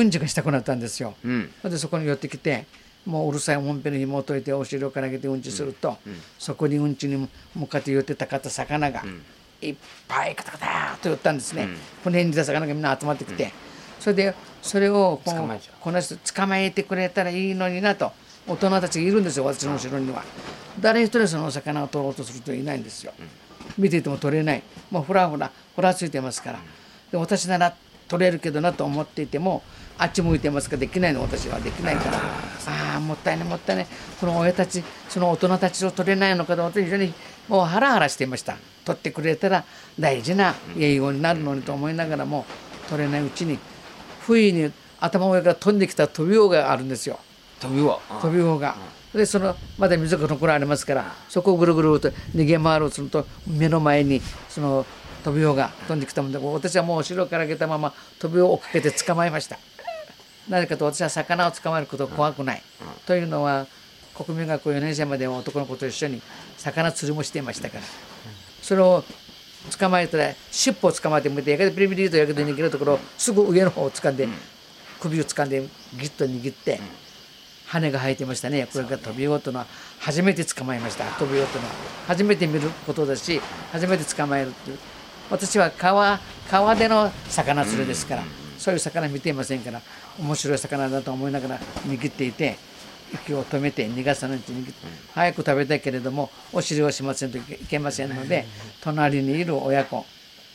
[0.00, 0.10] うん、うん。
[0.10, 0.80] ちがしたくなったん。
[0.80, 1.14] ですよ。
[1.24, 2.66] うん、でそこに寄ってきて
[3.04, 9.04] もううるさいもんぺの紐を解いてお尻をからげてうんちすると、うん、そこにうんちに向かって寄ってたかった魚が、
[9.62, 9.76] いっ
[10.08, 11.68] ぱいカタカタと寄ったんですね。
[12.02, 13.52] 骨に似た魚がみんな集まってきて、
[14.00, 18.12] それでそれをこのこの人捕まえてくれたらいいのになと
[18.46, 20.24] 大人たちがいるんですよ私の後ろには。
[20.80, 23.12] 誰一人そのお魚を取ろうとするといないんですよ。
[23.78, 24.62] 見ていても取れない。
[24.90, 26.58] もうふらふらふらついてますから。
[27.12, 27.74] で私なら
[28.08, 29.62] 取れるけどなと思っていても
[29.98, 30.76] あっち向いてますか？
[30.76, 31.22] できないの？
[31.22, 32.18] 私はできないから。
[32.18, 33.86] ああもったいないもったいない。
[34.20, 37.14] この親たちその大人たちを取れないのかと思って非常に
[37.48, 38.56] もうハラハラしていました。
[38.84, 39.64] 取ってくれたら
[39.98, 42.44] 大事な英語になるのにと思いながらも
[42.88, 43.58] 取れないうちに
[44.20, 44.70] 不意に
[45.00, 47.18] 頭上から飛んできた飛び魚があるんですよ。
[47.60, 48.76] 飛び魚飛び魚が。
[49.14, 54.20] でそのまだ水が残られますからそこをぐるぐると逃げ回るすると目の前に
[54.50, 54.84] その
[55.24, 59.58] 飛び魚が飛んできたもんで私はもう後ろから来たまま飛び魚を追っかけて捕まえました
[60.48, 62.62] なぜかと私は魚を捕まえること怖くない、
[63.06, 63.66] というのは
[64.14, 66.22] 国民学校4年生までは男の子と一緒に
[66.56, 67.84] 魚釣りもしていましたから。
[68.62, 69.04] それを
[69.78, 74.28] 捕まえたら尻尾を捕まえて向いてやけどピリピリとやけど逃げるところすぐ上の方を掴んで
[75.00, 76.80] 首を掴んでギュッと握って
[77.66, 78.68] 羽が生えてましたね。
[78.72, 79.66] これが飛び魚というのは
[79.98, 81.04] 初めて捕まえました。
[81.18, 81.74] 飛び魚というのは。
[82.06, 83.40] 初めて見ることだし
[83.72, 84.78] 初めて捕まえるっていう。
[85.30, 88.22] 私は川川での魚釣りですから、
[88.58, 89.82] そういう魚見ていませんから
[90.18, 92.56] 面白い魚だと思いながら握っていて
[93.12, 94.72] 息を止めて逃がさないと握って
[95.14, 98.46] 早く食べたいけれどもお尻をしませんといけませんので
[98.80, 100.04] 隣にいる親子、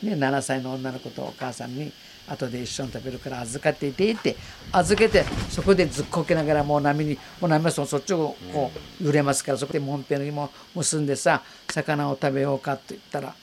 [0.04, 1.92] ね、7歳の女の子とお母さんに
[2.28, 4.36] 後で一緒に食べるから預かっていていって
[4.72, 13.34] 預けてそこでずっこけながらもう波にもう波はそっちをこう揺れますからそこでもんぺんにも結んでさ魚を食べようかと言ったら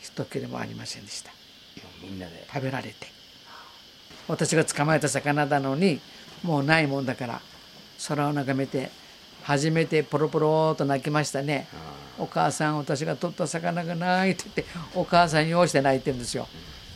[0.00, 1.30] 一切れもありませんでした。
[2.02, 2.46] みんなで。
[2.52, 3.09] 食べられて
[4.30, 6.00] 私が捕まえた魚なのに
[6.42, 7.40] もうないもんだから
[8.08, 8.90] 空を眺めて
[9.42, 11.66] 初めてポロポロと泣きましたね。
[12.18, 14.64] お母さん私が取った魚がないって言って
[14.94, 16.46] お母さん用意して泣いてるんですよ。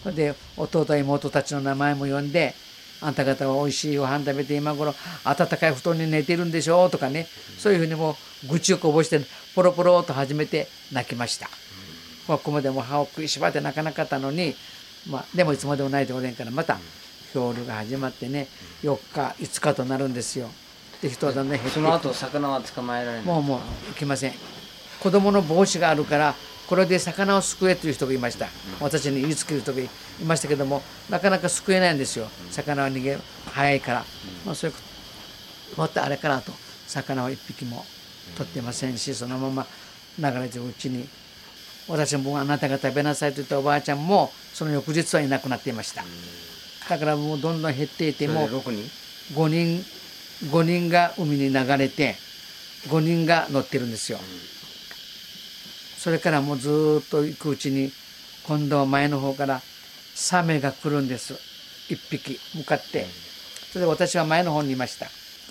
[0.05, 2.55] で弟妹たちの名前も呼んで
[3.01, 7.27] あんた方はおいしいご飯食べて今頃暖かい布団に寝てるんでしょうとかね。
[7.59, 9.21] そういうふうにもう愚痴をこぼして
[9.55, 11.49] ポロポロと始めて泣きました。
[12.27, 14.55] ここまでも歯を食いしばって泣かなかったのに、
[15.09, 16.79] まあ、でもいつまでもないでおれんからまた
[17.35, 18.47] 漂流が始まってね
[18.83, 20.49] 4日5日となるんですよ。
[21.03, 23.27] で人はだんだん減ってその後魚は捕まえられない？
[23.27, 23.59] もうもう
[23.91, 24.33] いけません。
[25.01, 26.35] 子供の帽子があるから
[26.67, 28.47] これで魚を救えという人がいました、
[28.81, 29.89] 私に言いつける人がい
[30.25, 30.81] ましたけども
[31.11, 32.29] なかなか救えないんですよ。
[32.51, 33.19] 魚は逃げ
[33.53, 34.05] 早いから、
[34.47, 34.83] まあ、そういうこ
[35.75, 36.53] ともっとあれかなと。
[36.87, 37.85] 魚を一匹も
[38.37, 39.67] 取ってませんしそのまま
[40.19, 41.09] 流れてるうちに
[41.89, 46.05] 私もあなたが食べなさいと言ったおばあちゃんもその翌日はいなくなっていました
[46.89, 49.85] だからもうどんどん減っていても5人
[50.51, 52.17] ？5人が海に流れて
[52.89, 54.19] 5人が乗ってるんですよ。
[55.99, 57.91] それからもうずっと行くうちに
[58.47, 59.63] 今度は前の方から
[60.15, 61.35] サメが来るんです。
[61.89, 63.07] 一匹向かって。
[63.73, 65.07] それで私は前の方にいました。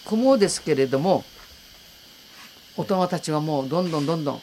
[0.05, 1.23] 雲ですけれども
[2.77, 4.41] 大人たちはもうどんどんどんどん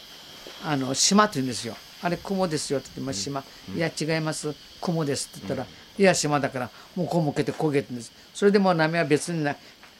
[0.65, 1.77] あの島って言うんですよ。
[2.03, 3.45] あれ雲ですよって言って、まあ、島、
[3.77, 4.55] いや違います。
[4.81, 5.67] 雲ですって言ったら、
[6.01, 8.11] いや島だからもうこう向けて焦げてんです。
[8.33, 9.55] それでもう波は別にな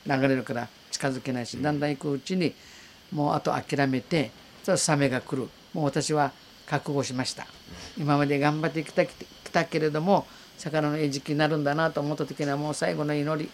[0.07, 2.55] 流れるから近づけないしだんだん行くうちに
[3.13, 4.31] もうあと諦めて
[4.63, 5.47] そサメが来る。
[5.75, 6.33] もう私は
[6.67, 7.47] 覚悟しました。
[7.99, 9.13] 今まで頑張ってきたき
[9.53, 10.27] たけれども
[10.57, 13.51] 魚の餌食になるんだなと思った時にはもう最後の祈り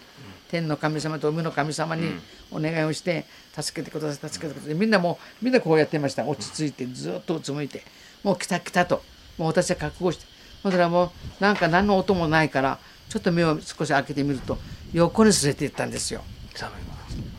[0.49, 2.12] 天の神様と海の神様に
[2.53, 3.24] お願いをして
[3.61, 4.74] 助けてください助けてください。
[4.74, 6.24] みんなもうみんなこうやってました。
[6.24, 7.82] 落ち着いてずっとうつむいて。
[8.22, 9.03] もう来た来たと。
[9.36, 10.36] もう私は覚悟して
[10.67, 14.59] そしたらもうなんか何の音もないからちょっと目を少し開けてみると
[14.93, 16.25] 横に連れて行ったんですよ。
[16.57, 16.73] サメ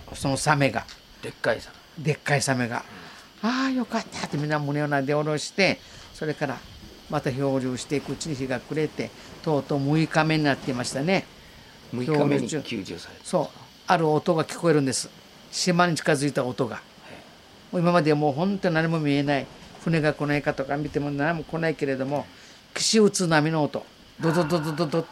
[0.09, 0.15] が。
[0.15, 0.85] そのサメが。
[1.21, 2.85] でっかいサメでっかいサメが、
[3.43, 5.77] うん、ああよかったってみんな胸をなで下ろして
[6.13, 6.57] それから
[7.09, 9.11] また漂流していくうちに日が暮れて
[9.43, 11.25] とうとう6日目になっていましたね。
[11.93, 13.59] 6日目に救助されそう。
[13.87, 15.09] ある音が聞こえるんです。
[15.51, 16.77] 島に近づいた音が。
[17.73, 19.47] もう今までもう本当に何も見えない。
[19.83, 22.25] 船が来ないかとか見ても何も来ないけれども
[22.73, 23.85] 岸打つ波の音。
[24.19, 25.05] ドドドドドド。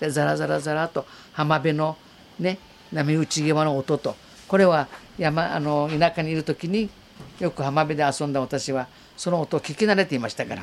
[0.00, 1.96] でザラザラザラと浜辺の
[2.40, 2.58] ね
[2.92, 4.16] 波打ち際の音と。
[4.48, 4.88] これは
[5.18, 6.90] 山あの田舎にいる時に
[7.38, 10.62] よく浜辺で遊んだ私はその音を聞き慣れていましたから。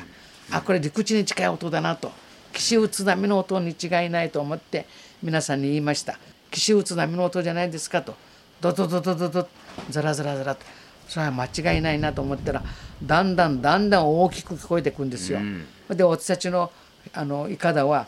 [0.52, 2.12] あこれ陸地に近い音だなと。
[2.52, 4.86] 岸打つ波の音に違いないと思って
[5.22, 6.18] 皆さんに言いました。
[6.50, 8.14] 岸打つ波の音じゃないですかと。
[8.60, 9.48] ドドドドドド。
[9.88, 10.62] ザラザラザラと。
[11.08, 12.62] それは間違いないなと思ったら
[13.02, 15.38] だんだんだんだん大きく聞こえてくんですよ。
[15.38, 16.70] うん、で私たちの
[17.12, 18.06] あのいかだは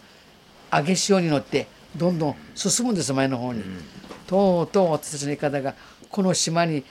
[0.71, 1.67] 上げ潮に乗って
[1.97, 3.61] どんどん進むんです前の方に。
[3.61, 3.83] うん、
[4.27, 5.75] とうとう私たちのいかだが
[6.11, 6.85] この島に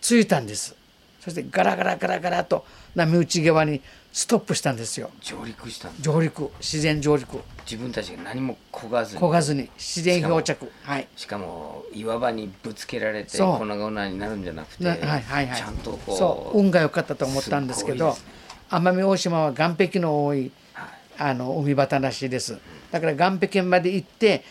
[0.00, 0.74] 着いたんです。
[1.20, 3.80] そしてガラガラガラガラと波打ち際に
[4.12, 5.10] ストップしたんですよ。
[5.20, 6.50] 上陸した上陸。
[6.60, 7.38] 自然上陸。
[7.64, 9.22] 自分たちが何も焦がずに。
[9.22, 9.70] 焦がずに。
[9.78, 10.70] 自然漂着。
[10.82, 11.06] はい。
[11.16, 16.58] しかも岩場にぶつけられて粉々になるんじゃなくて、はいはいはい、ちゃんとこうそう。
[16.58, 18.14] 運が良かったと思ったんですけど、ね、
[18.72, 22.58] 奄美大島は岸壁の多い、はい、あの海端らしいです。
[22.90, 24.42] だから岸壁まで行って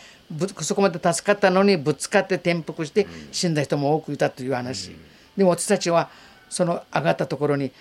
[0.61, 4.97] そこまで助かったのにぶつかって転覆して死んだ人も多くいたという話、うん、
[5.35, 6.09] でも私たちは
[6.49, 7.71] その上がったところに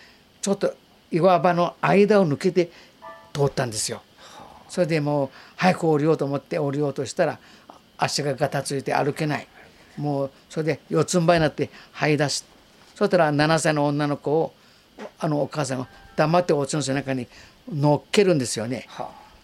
[0.40, 0.74] ちょっと
[1.12, 2.70] 岩場の間を抜けて
[3.34, 4.02] 通ったんですよ。
[4.68, 7.38] それでもう早く降りようと思って降りようとしたら
[7.98, 9.46] 足がガタついて歩けない。
[9.98, 12.46] もうそれで四つん這いになって這い出す。
[12.94, 14.54] そしたら7歳の女の子を
[15.18, 15.88] あのお母さんが
[16.20, 17.26] 黙ってお家の背中に
[17.72, 18.86] 乗っけるんですよね。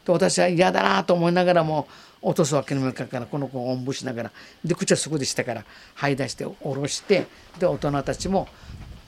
[0.04, 1.88] で私は嫌だなと思いながらも
[2.20, 4.32] 落とすわけにもいかんからこの子をおんぶしながら
[4.64, 5.64] で口はそこでしたから
[5.96, 7.26] 這い出して下ろして
[7.58, 8.48] で大人たちも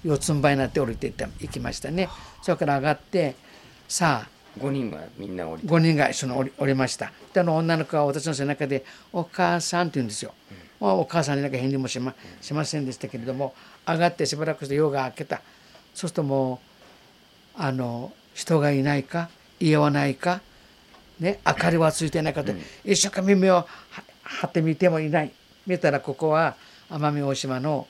[0.05, 2.09] 四つん這いになって降りていった行きましたね。
[2.43, 3.35] それから上がって
[3.87, 7.13] さあ5人がみんな降り5人が一緒に降り降りました。
[7.35, 10.33] であの女の子は私の背中で「お母さん」って言うんですよ、
[10.81, 13.55] うん、お母さんになんか返事もしましませんでしたけれども
[13.87, 15.43] 上がってしばらくして夜が明けた。
[15.95, 16.68] そうするともう
[17.59, 19.29] あの人がいないか
[19.59, 20.41] 家はないか、
[21.19, 23.67] ね、明かりはついてないかと、うん、一生懸命目を
[24.23, 25.33] 張ってみてもいない
[25.67, 26.55] 見たらここは
[26.89, 27.89] 奄美大島の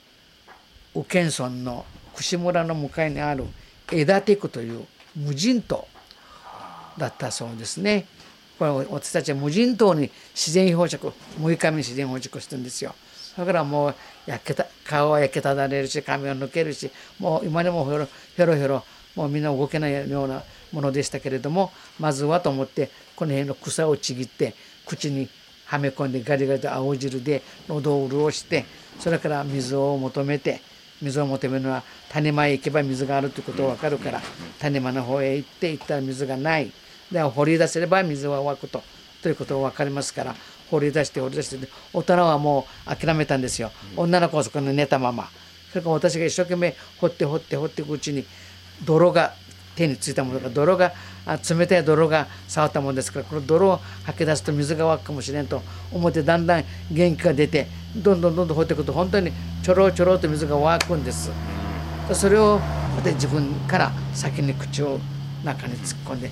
[0.94, 1.84] 宇検村の
[2.16, 3.44] 串村の向かいにある
[3.92, 5.86] 枝手区という無人島
[6.96, 8.06] だったそうですね。
[8.58, 12.94] これ私たちは無人島に自然漂着6日目に自然漂着してるんですよ。
[13.36, 13.94] だからもう
[14.26, 16.90] 焼けた顔は焼けただれるし髪を抜けるし
[17.20, 18.06] もう今でもひょろ
[18.56, 18.84] ひょろ
[19.18, 24.54] もうみんな動けないようなものでしたけれどもまずはと思ってこの辺の草をちぎって
[24.86, 25.28] 口に
[25.66, 28.64] はめ込んでガリガリと青汁で喉を潤して
[29.00, 30.60] それから水を求めて
[31.02, 34.22] 水を求めるのは種間へ行けば水があるということが分かるから
[34.60, 36.70] 種間の方へ行って行ったら水がない。
[37.10, 38.82] で掘り出せれば水は湧くと。
[39.22, 40.36] ということが分かりますから
[40.70, 43.72] 掘り出して掘り出して大人はもう諦めたんですよ。
[43.96, 45.28] 女の子はそこに寝たまま。
[45.70, 48.24] それから私が一生懸命掘って掘って掘っていくうちに
[48.84, 49.34] 泥が
[49.76, 50.92] 手についたものが泥が
[51.48, 55.62] 冷たい泥が触ったものですからこの泥を吐き出すと水が湧くかもしれんと
[55.92, 59.30] 思ってだんだん元気が出てどんどんどんどん掘っていくと本当に
[59.62, 61.30] ちょろちょろと水が湧くんです。
[62.12, 62.58] それを
[63.04, 64.98] で自分から先に口を
[65.44, 66.30] 中に突っ込んで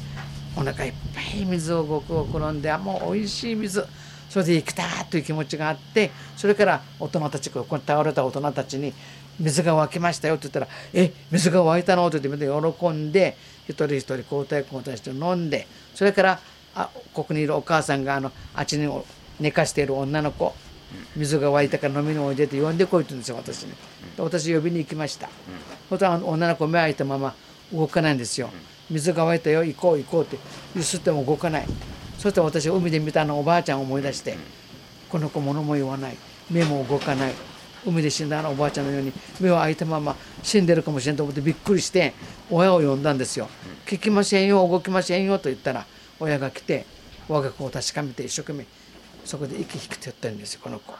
[0.56, 3.84] お腹いっぱい水をごくごく飲んであもうおいしい水
[4.30, 8.92] それで行きたという気持ちがあってそれから大人たちここに倒れた大人たちに
[9.40, 13.36] 水が湧きましたよって言ったら「え水が湧いたの?」って言って喜んで
[13.68, 16.40] 一人一人交代交代して飲んでそれから
[16.74, 18.90] あここにいるお母さんがあのあっちに
[19.40, 20.54] 寝かしている女の子
[21.16, 23.72] 水が湧いたから飲みにおいでって呼んでこいって言うんですよ私に。
[24.18, 25.28] 私呼びに行きました。
[25.88, 27.34] そしたら女の子目開いたまま
[27.72, 28.50] 動かないんですよ。
[28.90, 30.38] 水が湧いたよ行こう行こうって
[30.74, 31.66] ゆすっても動かない
[32.18, 34.36] そして私海で見たあのおばあちゃんを思い出して
[35.08, 36.16] この子物も言わない
[36.50, 37.32] 目も動かない
[37.86, 42.12] 海で死んだあのおばあちゃんのように目を開いたまま死んでるかもしれんと思ってびっくりして
[42.50, 43.48] 親を呼んだんですよ
[43.86, 45.86] 「聞きませんよ動きませんよ」と言ったら
[46.18, 46.84] 親が来て
[47.28, 48.66] 我が子を確かめて一生懸命
[49.24, 50.94] そこで息引き取ってるんですよこの子。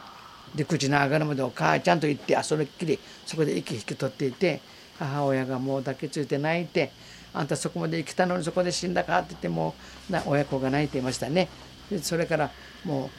[0.55, 4.61] 陸地の上がるまでお母ちゃんと言ってそれっきりそこで息引き取っていて
[4.97, 6.91] 母親がもう抱きついて泣いて
[7.33, 9.75] 「あんたそこまで生きたのにそこで死んだか」って言っても
[10.09, 11.49] う親子が泣いていましたね。
[11.89, 12.51] でそれから
[12.83, 13.09] も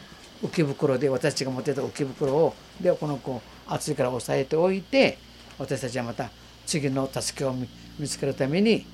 [0.42, 5.18] う浮き袋で私が持ってた浮き袋をでこの子暑いから押さえておいて
[5.58, 6.30] 私たちはまた
[6.66, 7.54] 次の助けを
[7.98, 8.86] 見つけるために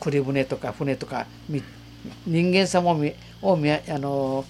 [0.00, 1.26] 栗船とか船とか
[2.26, 3.04] 人間様を
[3.42, 4.44] をあの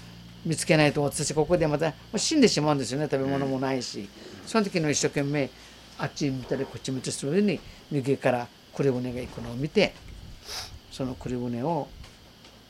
[0.44, 3.08] 見つけないと私たちここでまた死んでしまうんですよね。
[3.10, 4.08] 食べ物もないし、
[4.46, 5.50] その時の一生懸命
[5.98, 7.58] あっち見たりこっち見たりするに
[7.90, 9.92] 右から栗船が行くのを見て
[10.92, 11.88] その栗船を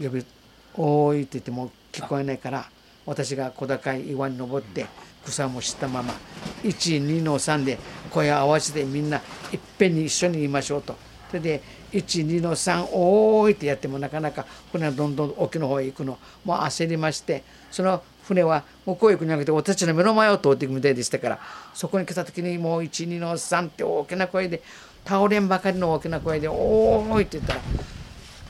[0.01, 0.25] 呼び
[0.75, 2.71] 「おい」って言っても聞こえないから
[3.07, 4.87] 私が小高い岩に登って
[5.25, 6.15] 草もしたまま
[6.63, 7.79] 12の3で
[8.11, 9.19] 声を合わせてみんな
[9.53, 10.97] いっぺんに一緒に言いましょうと。
[11.29, 21.39] それで12の3おーいってやってもなかなか船はどんどん沖の方へ行くのもう焦りましてその船は向こう行くんじゃなくて私たちの目の前を通っていくみたいでしたから
[21.75, 24.63] そこに来た時にもう12の3って大きな声で
[25.05, 27.61] 倒れんばかりの大きな声で「おーい」って言ったら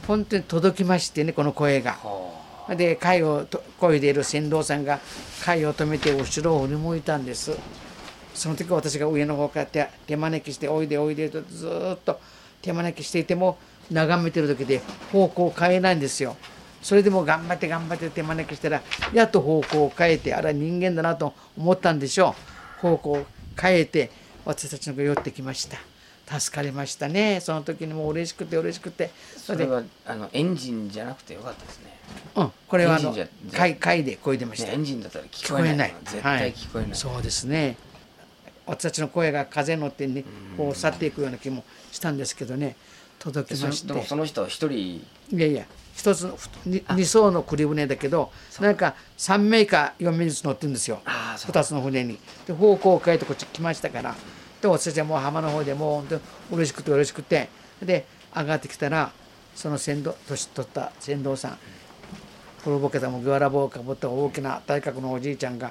[0.06, 1.96] 本当に届きましてねこの声が。
[2.74, 3.46] で貝を
[3.78, 5.00] 漕いでいる船頭さんが
[5.44, 7.56] 貝を止めて後ろを振り向いたんです。
[8.34, 12.20] その時私が上の方から手手招きして「おいでおいで」とずっと
[12.60, 13.58] 手招きしていても
[13.90, 16.36] 眺めてる時で方向を変えないんですよ。
[16.82, 22.34] それでも頑張って頑張って手招きしたらやっと方向を変えてあれは人間だなと思ったんでしょ
[22.78, 22.80] う。
[22.80, 23.26] 方向を
[23.60, 24.10] 変えて
[24.44, 25.78] 私たちの子寄ってきました。
[26.38, 27.40] 助かりましたね。
[27.40, 29.10] その時にもう嬉しくて嬉しくて。
[29.36, 31.95] それはあのエンジンじゃなくてよかったですね。
[32.34, 32.52] うん。
[32.68, 33.14] これはあの
[33.52, 35.94] 貝貝でこいでました、ね、エンジンだったら聞こえない。
[36.04, 37.76] 絶対聞こえない、はい、そうですね。
[38.66, 40.24] 私たちの声が風に乗ってね
[40.56, 42.76] こう去っていくような気もしたんですけどね。
[43.18, 43.88] 届きまして。
[43.88, 44.72] でもその人一人。
[44.72, 45.02] い
[45.32, 46.36] やいや一つの
[46.66, 48.30] 二層の栗船だけど
[48.60, 51.00] なんか3名か4名ずつ乗ってるんですよ。
[51.04, 52.18] 2つの船に。
[52.46, 54.14] で方向を変えてこっち来ましたから。
[54.60, 56.20] で私たちはもう浜の方でもう本当に
[56.52, 57.48] 嬉しくて嬉しくて。
[57.82, 59.12] で上がってきたら
[59.54, 61.58] その船頭年取った船頭さん
[62.66, 65.70] 古ぼけたもグアラ帽をかぶった大きな体格のおじいちゃんが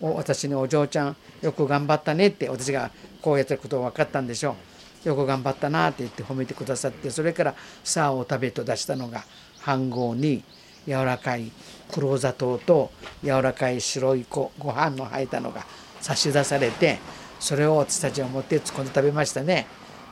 [0.00, 4.56] 私に「お嬢ちゃんよく頑張ったね」って私がこうやってることが分かったんでしょ
[5.04, 5.08] う。
[5.08, 9.22] よく頑張ったなって言って褒めてくださってそれから「さあお食べ」と出したのが
[9.66, 10.42] 飯盒に
[10.86, 11.52] 柔らかい
[11.92, 12.90] 黒砂糖と
[13.22, 15.66] 柔らかい白いご飯の入ったのが
[16.00, 17.00] 差し出されて
[17.38, 19.66] それを私たちは持って突っ込んで食べましたね。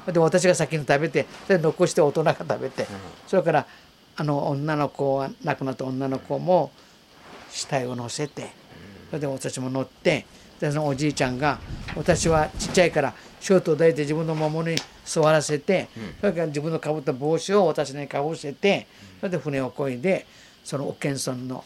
[0.07, 2.87] で私が先に食べてで残して大人が食べて、
[3.27, 3.67] それから
[4.21, 6.73] あの女の子は亡くなった女の子も
[7.51, 8.51] 死体を乗せて
[9.11, 10.27] それで私も乗って
[10.61, 11.61] でそのおじいちゃんが
[11.97, 15.89] 私はちっちゃいからショートを抱いて自分の守りに座らせて、
[16.21, 18.89] それから自分のかぶった帽子を私にかぶせて、
[19.21, 20.27] それで船をこいで
[20.65, 21.65] その沖村の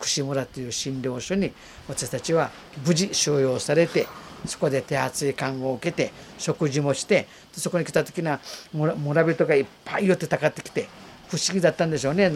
[0.00, 1.52] 串村という診療所に
[1.88, 2.50] 私たちは
[2.84, 4.06] 無事収容されて
[4.44, 8.40] そこで手厚い看護を受けて食事もしてそこに来た時には
[8.74, 10.88] 村人がいっぱい寄ってたかってきて
[11.28, 12.30] 不思議だったんでしょうね。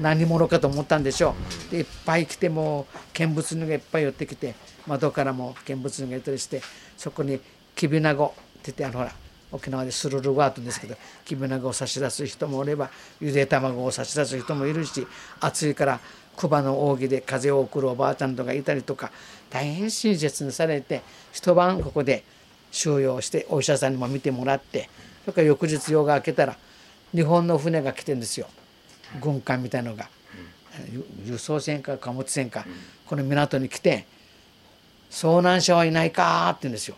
[0.00, 1.34] 何者かと思ったんでしょ
[1.68, 1.70] う。
[1.72, 4.54] でいっぱい来ても見物人がいっぱい寄ってきて
[4.86, 6.60] 窓からも見物人がいたりして
[6.96, 7.40] そこに
[7.74, 8.28] きびなごっ
[8.62, 9.12] て言ってあのほら
[9.52, 12.90] 沖縄でスルルワートですけどきびなごを差し出す人もおれば
[13.20, 15.06] ゆで卵を差し出す人もいるし
[15.40, 16.00] 暑いから
[16.36, 19.12] クバの扇で風を送るおばあちゃんとかいたりとか
[19.50, 22.24] 大変親切にされて一晩ここで
[22.72, 24.90] 収容してお医者さんにも見てもらって
[25.24, 26.56] それから翌日夜が明けたら
[27.14, 28.48] 日本の船が来てんですよ。
[29.20, 30.08] 軍艦みたいのが。
[31.24, 32.66] 輸送船か貨物船か。
[33.06, 34.06] この港に来て
[35.10, 36.96] 「遭難者はいないか?」って言うんですよ。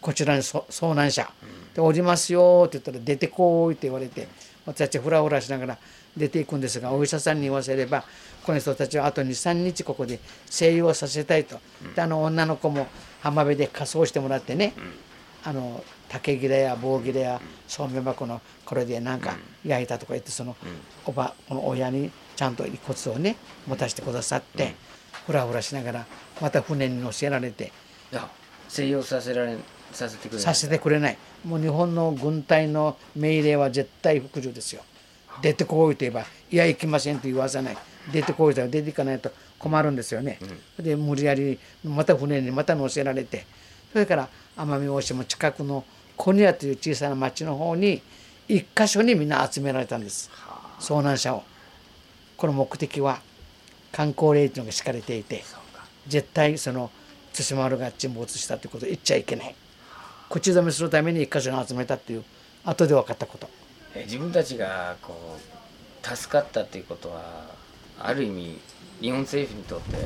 [0.00, 1.30] こちらに遭難者。
[1.74, 4.26] で降りますよって言ったら出てこいって言われて
[4.66, 5.78] 私たちフラフラしながら
[6.16, 8.02] 出ていくんですがお医者さんに言わせれば
[8.44, 11.60] この人たちはあと23日ここで静養させたいと。
[11.94, 12.88] であの女の子も
[13.20, 14.72] 浜辺で仮装してもらってね
[15.44, 20.56] あの竹切れや棒切れやそうめん箱のこれでなんか焼いたとか言ってその
[21.06, 23.36] おばこの親にちゃんと遺骨をね
[23.66, 24.74] 持たせてくださって
[25.26, 26.06] ふらふらしながら
[26.40, 27.72] また船に乗せられて
[28.68, 29.56] 静養させられ
[29.92, 30.42] させてくれない。
[30.42, 31.18] させてくれない。
[31.44, 34.82] もう日本の軍隊の命令は絶対服従ですよ。
[35.42, 37.76] 出てこいと言えばいや行きませんと言わさない。
[38.12, 40.38] 出てこいと出ていかないと困るんですよね、
[40.78, 43.44] うん、で無理やりまた船にまた乗せられて
[43.92, 45.84] それから奄美大島近くの
[46.20, 48.02] コニアという小さな町の方に
[48.46, 50.30] 一箇所にみんな集められたんです。
[50.78, 51.44] 遭難者を。
[52.36, 53.22] この目的は
[53.90, 55.42] 観光令というのが敷かれていて
[56.06, 56.90] 絶対その
[57.32, 59.54] 対馬丸が沈没したということを言っちゃいけない。
[60.28, 62.24] 口止めするために一箇所に集めたっていう
[62.66, 63.48] 後で分かったこと。
[63.94, 65.38] え自分たちがこ
[66.04, 67.46] う助かったっていうことは
[67.98, 68.58] ある意味
[69.00, 69.96] 日本政府にとって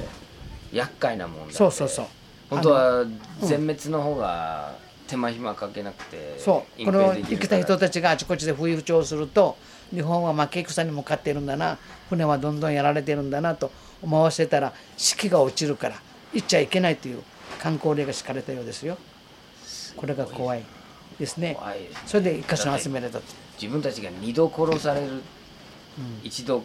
[0.72, 2.06] 厄介なもんだそうそうそう。
[2.50, 3.04] 本当は
[3.40, 4.84] 全滅の方が
[5.14, 6.84] 手間暇かけなくてそう。
[6.84, 9.56] この生きた人たちがあちこちで不意打ちをすると
[9.92, 11.78] 日本は負け戦に向かっているんだな。
[12.08, 13.70] 船はどんどんやられてるんだなと
[14.02, 15.96] 思わせたら士気が落ちるから
[16.32, 17.22] 行っちゃいけないという
[17.60, 18.98] 観光令が敷かれたようですよ。
[19.96, 20.64] これが怖い
[21.18, 21.56] ですね。
[22.06, 23.20] それで一箇所に集められた
[23.60, 25.20] 自分たちが二度殺される、うん、
[26.24, 26.64] 一度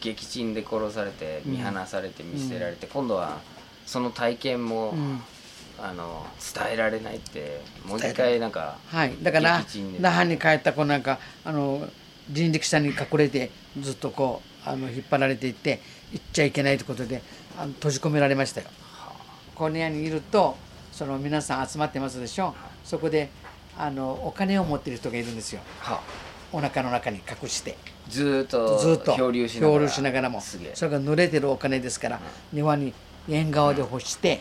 [0.00, 3.40] 撃沈で殺されて見放されて見捨てられて、うん、今度は
[3.84, 5.20] その体験も、うん、
[5.80, 9.14] あの伝えられないってもう一回なんかはい。
[9.22, 9.64] だから
[10.00, 11.88] 那覇に帰った子なんかあの
[12.30, 13.50] 人力車に隠れて
[13.80, 15.80] ずっとこうあの引っ張られていって
[16.12, 17.22] 行っちゃいけないということで
[17.58, 18.68] あの閉じ込められましたよ。
[19.54, 20.56] この部屋にいると
[20.92, 22.54] その皆さん集まってますでしょ？
[22.84, 23.28] そこで
[23.78, 25.60] あのお金を持ってる人がいるんですよ。
[26.52, 27.76] お腹の中に隠して。
[28.08, 29.14] ずっとずっと。
[29.14, 29.58] 漂流し
[30.02, 30.40] ながらも。
[30.42, 32.20] それが濡れてるお金ですから、
[32.52, 32.92] 庭に
[33.26, 34.38] 縁側で干して、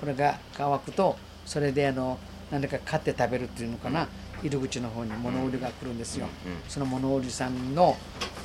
[0.00, 2.18] これが乾くとそれであの
[2.50, 4.06] 何だか買って食べるっていうのかな、
[4.42, 6.26] 入り口の方に物売りが来るんですよ、
[6.68, 7.96] その物売りさんの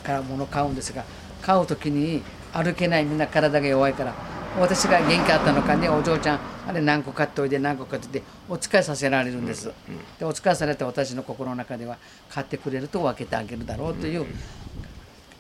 [0.04, 1.04] から物買うんですが
[1.42, 2.22] 買う時に
[2.54, 4.14] 歩けないみんな体が弱いから
[4.58, 9.72] 私が元気あったのかねお嬢ちゃんあれ何個買っておいで何個買っててお使いさせられるんです、
[10.18, 11.98] でお使いされた私の心の中では
[12.30, 14.26] 買ってくれると分けてあげるだろうという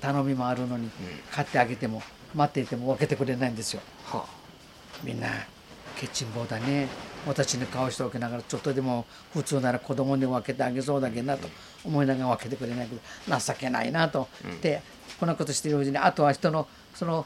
[0.02, 0.90] 頼みもあるのに
[1.32, 2.02] 買ってあげても
[2.36, 3.82] 待っていても分けてくれないんですよ、
[5.04, 5.28] みんな
[6.00, 6.88] ケチンボだね。
[7.28, 11.50] 私に顔しておきながらちょっとでも普通なら子供に分けてあげそうだけどなと
[11.84, 14.30] 思いながら分けてくれないけど情けないなと、
[14.62, 14.82] で
[15.20, 17.26] こんなことしているうちにあとは人のその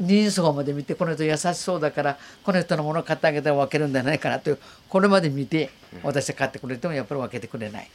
[0.00, 4.58] 人相まで見てこの人優しそうだからこの人のものを買ってあげたら分けるんじゃないかなという
[4.88, 5.70] これまで見て
[6.02, 7.90] 私買ってくれてもやっぱり分けてくれない。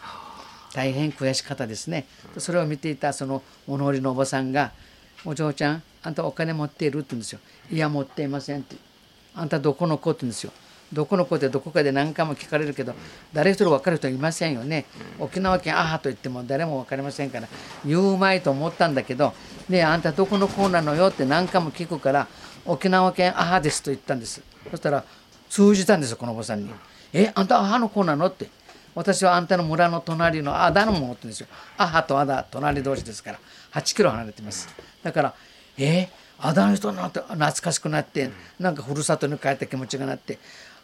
[0.74, 2.06] 大変悔しかったですね。
[2.38, 4.72] それを見ていたその物売りのおばさんが
[5.26, 7.40] 「お嬢ちゃんあんたお金持っている?」って言うんですよ
[7.72, 8.76] 「いや持っていません」って
[9.36, 10.52] 「あんたどこの子?」って言うんですよ。
[10.94, 12.94] どこの子でどこかで何回も聞かれるけど
[13.34, 14.86] 誰一人分かる人いませんよね。
[15.20, 17.48] 沖縄県アハと言っても誰も分かりませんから。
[17.86, 19.34] 言うまいと思ったんだけど
[19.68, 22.28] 「ねあんたどこの子なのよ」って何回も聞くから
[22.66, 24.42] 「沖縄県アハです」と言ったんです。
[24.70, 25.04] そしたら
[25.50, 26.70] 通じたんですよこのおばさんに
[27.14, 28.50] 「えあんたアハの子なの?」って。
[28.94, 31.48] 私はあんたの村の隣のアダのものって言うんですよ。
[31.78, 33.40] アハとアダ隣同士ですから。
[33.74, 34.70] 8キロ離れてます。
[35.04, 35.34] だから
[35.78, 36.08] 「え
[36.48, 38.30] アダの人なって懐かしくなって
[38.60, 40.38] なんかふるさとに帰った気持ちがなって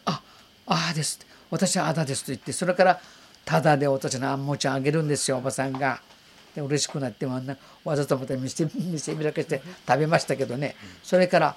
[0.06, 0.22] あ
[0.66, 3.00] ああです私はあだですと言ってそれから
[3.46, 6.02] ただで私のあんもちゃんあげるんですよおばさんが。
[6.56, 7.42] で嬉しくなってわ
[7.96, 11.56] ざとまた見せ見せびらかして食べましたけどねそれから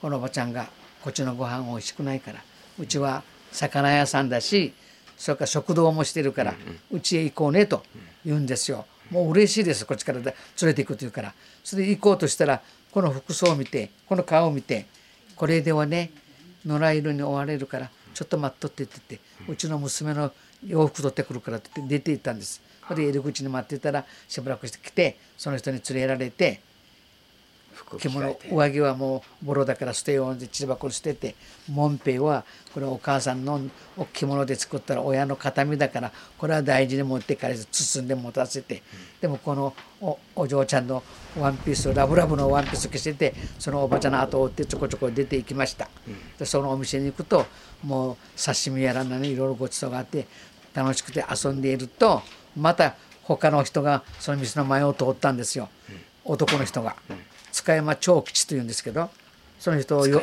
[0.00, 0.68] このおばちゃんが
[1.02, 2.38] こっちのご飯おいしくないから
[2.78, 4.72] うちは魚屋さんだし
[5.16, 6.54] それから食堂もしてるから
[6.92, 7.82] うちへ行こうねと
[8.24, 8.86] 言うんですよ。
[9.10, 12.62] もう嬉しいですこっちから連れて行くというからそれで行こうとしたら
[12.94, 14.86] この服装を見てこの顔を見て
[15.34, 16.12] これではね
[16.64, 20.30] 野良犬に追われるからちょっと待っとってって言ってうちの娘の
[20.64, 22.62] 洋服取ってくるからって言って出て行ったんです。
[22.90, 26.60] で入り口に待ってたらしばらくして来てその人に連れられて
[27.98, 30.38] 着物上着はもうボロだから捨てよう。
[30.38, 31.34] で血箱に捨てて。
[31.70, 32.44] もんぺいは
[32.74, 33.60] これお母さんの
[34.12, 38.82] 着物で作ったら親の形見だからこれは大事に持って帰り包んで持たせて。
[39.20, 41.02] でもこのおお嬢ちゃんの
[41.38, 45.88] ワンピースラブラブのワンピース着せてそのおばちゃんの後を追ってちょこちょこ出ていきました、
[46.38, 47.46] でそのお店に行くと
[47.82, 50.26] もう刺身やら何いろいろごちそうがあって
[50.74, 52.22] 楽しくて遊んでいると
[52.54, 55.70] また他の人がその店の前を通ったんですよ、
[56.24, 56.96] 男の人が。
[57.54, 59.10] 塚山長吉というんですけど
[59.60, 60.20] その人をよ、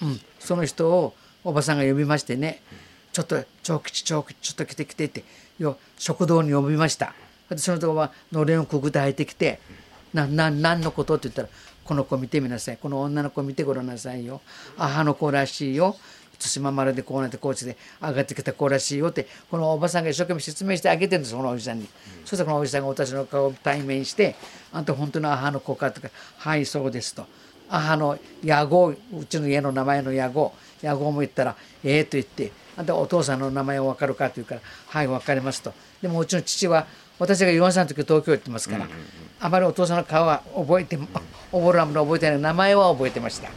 [0.00, 2.62] うん、その人をおばさんが呼びましてね
[3.12, 5.24] 「ちょっと長吉長吉ちょっと来て来て」って
[5.58, 7.14] よ食堂に呼びました。
[7.50, 9.58] でその人はのれんをくぐって入ってきて
[10.14, 11.48] 「なな何のこと?」って言ったら
[11.84, 14.40] 「この子見てみなさいこの女の子見てごらんなさいよ。
[14.76, 15.96] 母の子らしいよ
[16.38, 21.88] 対馬丸でこうなってこうして上がってきた子らしいよってこのおばさんが一生懸命説明してあげてるんですこのおじさんに、うん、
[22.24, 24.36] そしたらこのおじさんが私の顔を対面して
[24.72, 26.08] 「あんた本当の母の子か?」とか
[26.38, 27.26] 「はいそうです」と
[27.68, 28.96] 「母の屋号う
[29.28, 36.86] ちの家の名前の屋号屋号も言ったら「ええー」と言って「あんたお父さんの名前分かるか?」って言うから「はい分かります」とでもうちの父は
[37.18, 39.04] 私が4歳の時東京行ってますから、うんうんうん、
[39.40, 41.08] あまりお父さんの顔は覚えて覚
[41.52, 43.50] えるの覚えてない名前は覚えてました。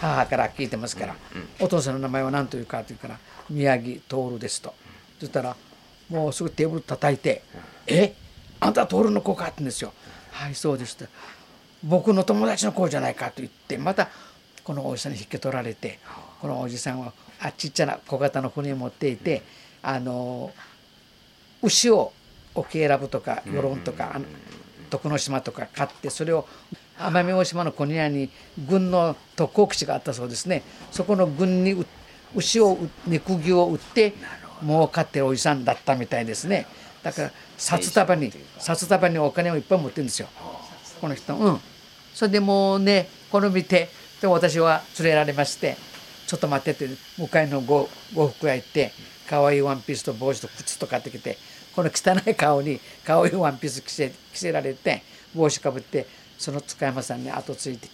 [0.00, 1.16] 母から聞いてますから、
[1.60, 3.18] お父さんの名前は何というかというから
[3.50, 4.74] 宮城徹ですと。
[5.18, 5.56] そしたら
[6.08, 7.42] もうすぐテーブル叩いて
[7.86, 8.14] 「え
[8.60, 9.92] 「あんたは徹の子か?」って言うんですよ。
[10.30, 10.96] はいそうです」
[11.82, 14.08] 僕の友達の子じゃないか」と言ってまた
[14.64, 15.98] このおじさんに引き取られて
[16.40, 19.42] このおじさんはあちっちゃな小型の船を持っていて
[19.82, 20.52] あの
[21.62, 22.12] 牛を
[22.54, 24.20] 沖永良部とか与論とか
[24.90, 26.46] 徳之島とか買ってそれを
[26.98, 28.30] 奄美大島の小庭に
[28.66, 30.62] 軍の特攻基地があったそうですね。
[30.90, 31.84] そこの軍に
[32.34, 32.76] 牛を
[33.06, 34.12] 肉牛を売って
[34.62, 36.66] 儲かってるおじさんだったみたいですね。
[37.02, 40.28] だから札束に札束にお金をいっぱい持ってるんですよ。
[41.00, 41.34] この人。
[41.36, 41.60] うん。
[42.14, 43.88] それでもうねこの見て
[44.20, 45.76] で私は連れられまして
[46.26, 48.90] ちょっと待ってって向かいの呉服屋行って
[49.28, 51.38] 可愛いワンピースと帽子と靴と買ってきて
[51.76, 55.02] この汚い顔に可愛いワンピース着せ着せられて
[55.34, 56.06] 帽子かぶって
[56.38, 57.88] その塚山さんに後ついて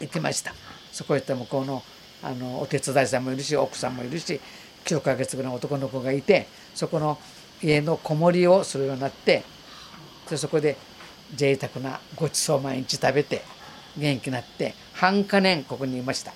[0.00, 0.52] 行きました。
[0.92, 1.82] そこへ行った向こうの
[2.22, 4.40] あのお手伝いさんもいるし奥さんもいるし
[4.84, 7.18] 9ヶ月ぐらいの男の子がいてそこの
[7.62, 9.42] 家の子守りをするようになって
[10.28, 10.76] でそこで
[11.34, 13.42] 贅沢なごちそう毎日食べて
[13.96, 16.32] 元気になって半か年ここにいました。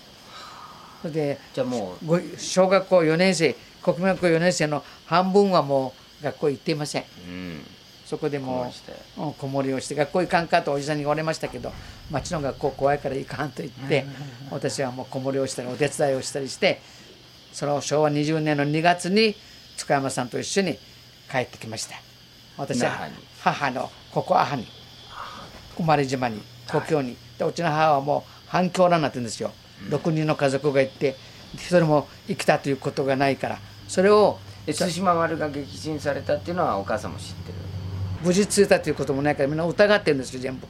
[1.02, 7.60] それでじゃあもう小学校4年生国民学校4年生の半分はもう学校行っていません、うん、
[8.06, 8.72] そこでも
[9.18, 11.72] う子守りをして学校行かんかとおじさんに言われましたけど
[12.10, 14.06] 町の学校怖いから行かんと言って
[14.50, 16.80] 私はもう子守りをしたりお手伝いをしたりして
[17.52, 19.34] その昭和20年の2月に
[19.76, 20.78] 塚山さんと一緒に
[21.30, 21.96] 帰ってきました。
[22.56, 23.08] 私は
[23.42, 24.66] 母のここ母に
[25.76, 26.40] 生まれ島に
[26.70, 29.52] 故郷に、でうちの母はもう反響欄になってるんですよ、
[29.88, 31.16] うん、6人の家族がいて
[31.54, 37.58] 一人も生きたということがないからそれを対馬丸が撃沈されたっていうのはお母さんも知ってる
[38.26, 40.66] 無事着いたということもないからみんな疑ってるんですよ全部。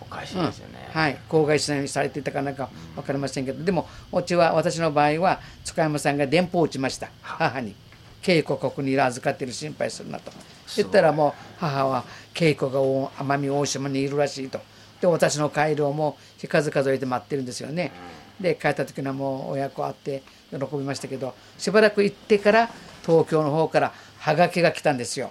[0.00, 1.18] おかしいですよね、うん、はい。
[1.28, 7.08] 口外しないようにされていたかなんか分かりませんけどでもうちは私の場合は塚山さんが電報を打ちました。
[7.22, 7.76] 母に。
[8.22, 10.32] 稽古ここに預かってる心配するなと。
[10.76, 12.04] 言ったらもう母は
[12.34, 14.60] 稽古が奄美大島にいるらしいと。
[15.00, 16.16] で私の帰りをも
[16.48, 17.92] 数数えて待ってるんですよね。
[18.40, 22.70] で帰った時にはもう親子会って喜びましたけどしばらく行ってから
[23.04, 25.30] 東京の方からはがきが来たんですよ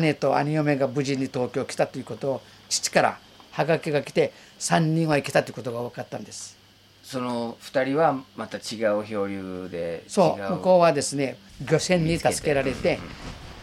[0.00, 3.18] 姉と兄嫁が無事に東京来たということを父から
[3.52, 6.56] はがきが来て3人は行けたということが分かったんです。
[7.02, 12.98] その2人はまた違う漂流でそう向こうはですね漁船に助けられて、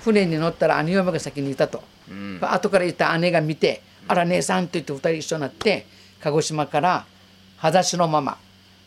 [0.03, 5.85] 船に乗ったら兄嫁が先にいたと、うん、後からいた姉が見て「あら姉さん」と言って2人一緒になって
[6.21, 7.05] 鹿児島から
[7.57, 8.37] 裸足のまま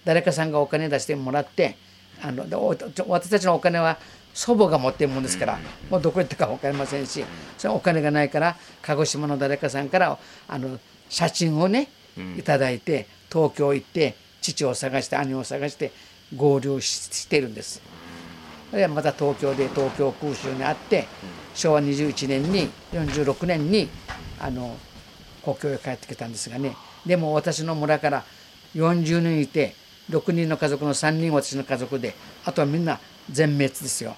[0.04, 1.76] 誰かさんがお金出してもらって
[2.22, 2.44] あの
[3.08, 3.98] 私たちのお金は
[4.34, 5.58] 祖母が持ってるもんですから、
[5.90, 7.24] もうどこ行ったか分かりませんし
[7.56, 11.88] そのお金がないから鹿児島の誰かさんからあの写真をね
[12.36, 15.92] 頂いて東京行って父を探して兄を探して
[16.36, 17.82] 合流してるんです。
[18.72, 21.06] でまた東京で東京空襲にあって
[21.54, 23.88] 昭和21年に46年に
[24.38, 24.76] あの
[25.42, 26.76] 故郷へ帰ってきたんですがね。
[27.06, 28.24] でも私の村から
[28.74, 29.74] 40年いて
[30.10, 32.98] 6人の家族の3人私の家族であとはみんな
[33.30, 34.16] 全滅ですよ。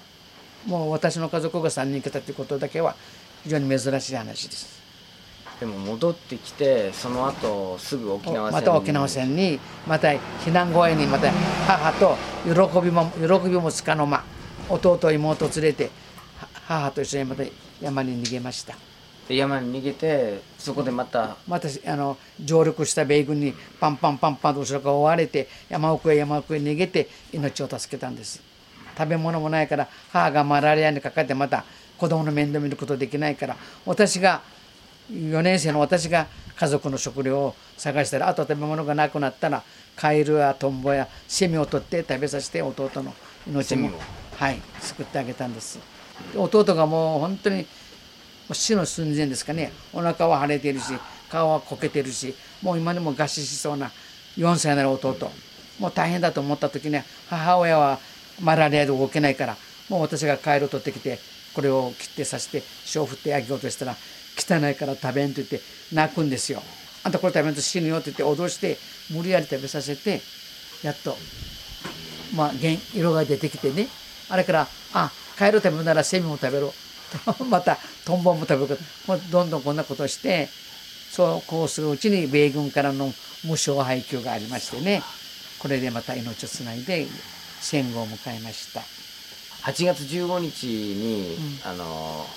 [0.65, 2.95] もう私の家族が3人来たということだけは
[3.43, 4.81] 非常に珍しい話です。
[5.59, 11.31] でも戻ってきてその後すぐ沖縄戦また沖縄戦にまた避難小屋にまた
[11.67, 14.23] 母と喜びも喜びもつかの間
[14.69, 15.91] 弟妹を連れて
[16.67, 17.43] 母と一緒にまた
[17.79, 18.75] 山に逃げました
[19.29, 28.41] 山に逃げてそこでまたまたあの上陸した米軍にパンパンパンパンと後ろから追われて山奥へ山奥へ逃げて命を助けたんです。
[28.97, 31.63] 食べ物もないから母がマラリアにかかってまた
[31.97, 34.41] 子供の面倒見ることできないから私が
[35.11, 39.63] 4年生の私が家族の食料を探したらあと食べ物がなくなったら
[39.95, 43.13] カエルやトンボやセミを取って食べさせて弟の
[43.47, 43.91] 命も、
[44.35, 45.79] はい、救ってあげたんです。
[46.35, 47.65] 弟がもう本当に
[48.53, 49.71] 死の寸前ですかね。
[49.93, 50.93] お腹は腫れてるし
[51.29, 53.91] 顔はこけてるしもう今でも餓死しそうな
[54.37, 55.31] 4歳になる弟。
[55.79, 56.99] もう大変だと思った時に
[57.29, 57.99] 母親は
[58.41, 59.57] マラリアで動けないから
[59.89, 61.19] もう私がカエルを取ってきて
[61.53, 62.63] これを切って刺して
[62.95, 63.95] 塩振ってあげようとしたら
[64.37, 65.59] 汚いから食べんと言って
[65.93, 66.61] 泣くんですよ。
[67.03, 68.77] あんたこれ食べんと死ぬよって言って脅して
[69.09, 70.21] 無理やり食べさせて
[70.83, 71.17] やっと
[72.35, 72.51] まあ
[72.93, 73.87] 色が出てきてね。
[74.29, 76.73] あれからあカエル食べるならセミも食べろ。
[77.49, 78.79] またトンボも食べる。
[79.07, 80.49] もうどんどんこんなことして
[81.11, 83.13] そうこうするうちに米軍からの
[83.43, 85.03] 無償配給がありましてね。
[85.59, 87.07] これでまた命をつないで
[87.59, 88.81] 戦後を迎えました。
[89.63, 91.85] 8月15日に、うん、あの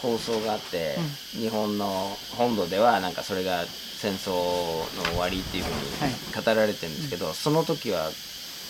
[0.02, 0.96] 放送があって、
[1.36, 8.10] うん、日本の本土ではなんかそれが戦争の終わりっていうふうに語られてるんですけど、はい、その時は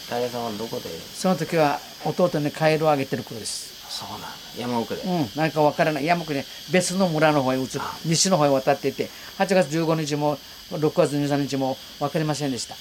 [0.07, 0.89] 平さんはどこで？
[0.91, 4.29] その時は弟にカエルをあげてる頃ですそうなんだ。
[4.59, 6.05] 山奥で、うん、なんかわからない。
[6.05, 6.43] 山奥に
[6.73, 7.81] 別の村の方へ移る。
[8.05, 9.09] 西の方へ渡っていて。
[9.39, 10.37] 8月15日も
[10.73, 12.75] 6月23日も分かりませんでした。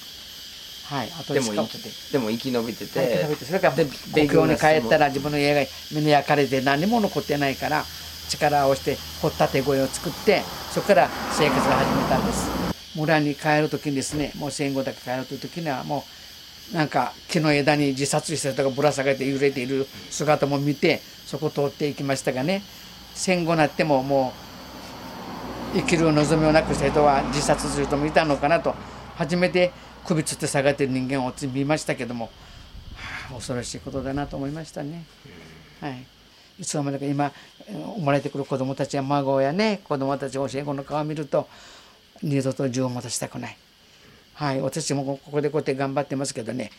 [0.92, 1.08] はい。
[1.18, 3.86] あとでも生でも生き延びてて、はい食べてそれからで
[4.26, 7.84] 故郷に帰ったらら自分の家がみんな焼かれて何も残ってないから
[8.28, 10.42] 力を合わせて掘ったて小屋を作って
[10.72, 12.50] そこから生活が始めたんです。
[12.96, 16.23] 村に帰る時にですねもう戦後だけ帰るという時にはもう
[16.72, 22.62] なんか木の枝に自殺した人がぶら下げて揺れている姿も見てそこ通っていきましたがね
[23.14, 24.32] 戦後になってもも
[25.74, 28.74] う生きる望みをなくした人は自殺する人もいたのかなと
[29.16, 29.72] 初めて
[30.04, 32.26] 首つって下がってる人間を見ましたけども
[32.94, 35.04] はあ恐ろしいことだなと思いましたね。
[35.80, 36.06] はい、
[36.60, 37.32] いつの間にか今
[37.96, 41.48] 生まれてくる子どもたちや孫やね子どもたち教え子の顔を見ると
[42.22, 43.56] 二度と銃を持たせたくない。
[44.34, 46.70] はい、私もここでこうやって頑張ってますけどね。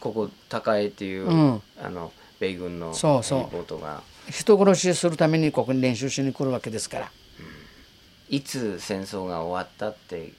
[0.00, 1.62] ここ高江っていう、うん。
[1.82, 4.30] あの米軍のそうそう。
[4.30, 7.10] 人殺しするためにここに練習しに来るわけですから。
[8.30, 10.32] いつ戦争が終わったって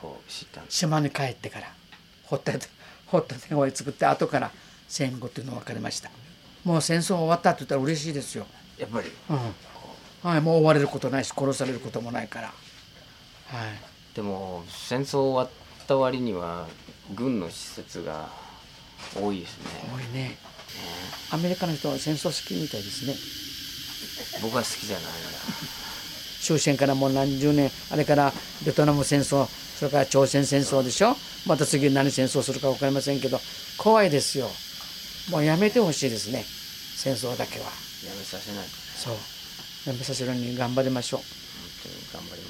[0.00, 1.72] こう知ったんです島に帰ってから
[2.24, 2.52] 掘った
[3.06, 4.50] 掘った手小屋作って後から
[4.88, 6.10] 戦後っていうのが分かりました。
[6.64, 8.46] もう戦争終わったって言ったら嬉しいですよ、
[8.78, 9.10] やっぱり。
[9.30, 10.30] うん。
[10.30, 12.46] はい、もう追われることないし殺されることもないから。
[12.48, 14.14] はい。
[14.14, 15.59] でも戦争終わっ
[15.90, 16.68] た割には
[17.16, 18.28] 軍の施設が
[19.20, 19.64] 多いですね。
[19.92, 20.38] 多いね。
[21.32, 23.14] アメリカの人は戦争好きみたいですね。
[24.40, 25.10] 僕は好きじゃないんだ
[26.40, 28.32] 終戦からもう何十年あれから
[28.64, 31.16] ベトナム戦争それから朝鮮戦争でしょ。
[31.44, 33.40] また次何戦争するか分かりませんけど
[33.76, 34.46] 怖いですよ。
[35.32, 36.44] もうやめてほしいですね。
[36.94, 37.64] 戦争だけは。
[37.64, 39.14] やめさせないとそう。
[39.90, 41.20] やめさせるように頑張りましょう。
[41.20, 41.26] 本
[41.82, 42.49] 当に頑張りまし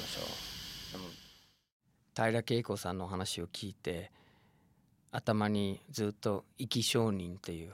[2.15, 4.11] 平恵子さんの話を聞いて
[5.11, 7.73] 頭にずっと「生き証人」っていう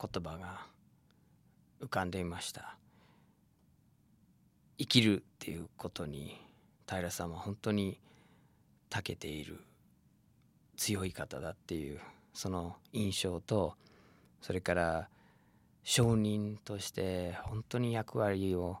[0.00, 0.66] 言葉が
[1.80, 2.76] 浮かんでいました。
[4.78, 6.40] 生きるっていうことに
[6.86, 8.00] 平さんは本当に
[8.90, 9.60] 長けている
[10.76, 12.00] 強い方だっていう
[12.32, 13.76] その印象と
[14.40, 15.08] それから
[15.84, 18.78] 証人として本当に役割を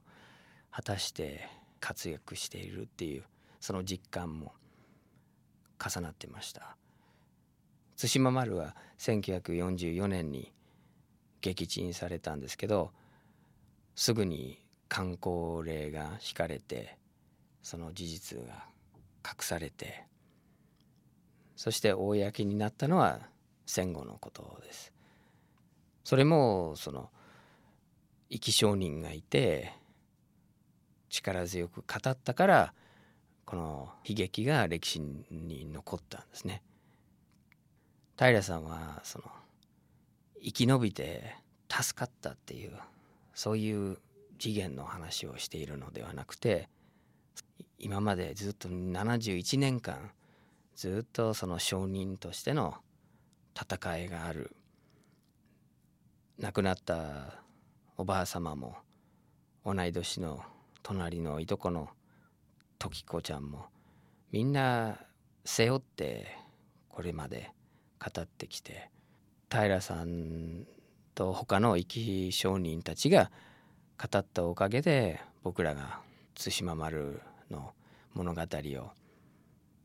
[0.70, 1.48] 果たして
[1.78, 3.24] 活躍しているっていう
[3.60, 4.52] その実感も
[5.84, 6.76] 重なってました。
[7.96, 10.52] 対馬丸は1944年に
[11.40, 12.90] 撃沈されたんですけど
[13.94, 16.98] すぐに観光令が引かれて
[17.62, 18.66] その事実が
[19.24, 20.04] 隠されて
[21.56, 23.20] そして公になったのは
[23.66, 24.92] 戦後のことです。
[26.02, 27.10] それもその
[28.30, 29.72] 生き証人がいて
[31.08, 32.74] 力強く語ったから
[33.44, 36.62] この悲劇が歴史に残ったんですね。
[38.16, 39.24] 平さんはその
[40.42, 41.34] 生き延びて
[41.68, 42.72] 助かったっていう
[43.34, 43.98] そういう
[44.38, 46.68] 次元の話をしているのではなくて
[47.78, 50.10] 今までずっと71年間
[50.76, 52.74] ずっとその証人としての
[53.60, 54.54] 戦いがある
[56.38, 57.40] 亡くなった
[57.96, 58.76] おばあ様も
[59.64, 60.42] 同い年の
[60.82, 61.88] 隣のいとこの
[62.90, 63.66] 時子ちゃんも
[64.30, 64.98] みんな
[65.44, 66.26] 背負って
[66.90, 67.50] これまで
[67.98, 68.90] 語ってきて
[69.50, 70.66] 平さん
[71.14, 73.30] と他の生き証人たちが
[73.98, 76.00] 語ったおかげで僕らが
[76.34, 77.72] 対馬丸の
[78.12, 78.90] 物語を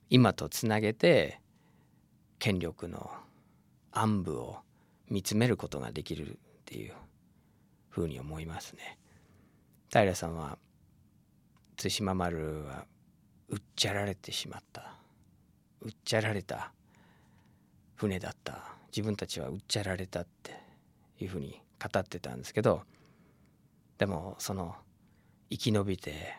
[0.10, 1.40] 今とつなげて
[2.40, 3.10] 権力の
[3.92, 4.58] 暗部を
[5.10, 6.36] 見つめることができるっ
[6.66, 6.94] ていう
[7.90, 8.98] ふうに思いますね。
[9.92, 10.58] 平さんは
[11.82, 12.86] 対馬丸は
[13.48, 14.96] うっちゃられてしまった
[15.80, 16.74] うっちゃられた
[17.96, 20.52] 船だった自分たちはうっちゃられたって
[21.20, 22.82] いうふうに語ってたんですけど
[23.98, 24.76] でもその
[25.50, 26.36] 生き延びて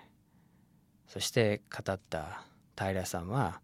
[1.06, 2.44] そして語った
[2.78, 3.62] 平さんは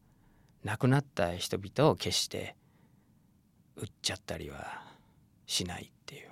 [0.65, 2.57] 亡くなった人々を決して
[3.77, 4.83] 売っちゃったりは
[5.47, 6.29] しないっていう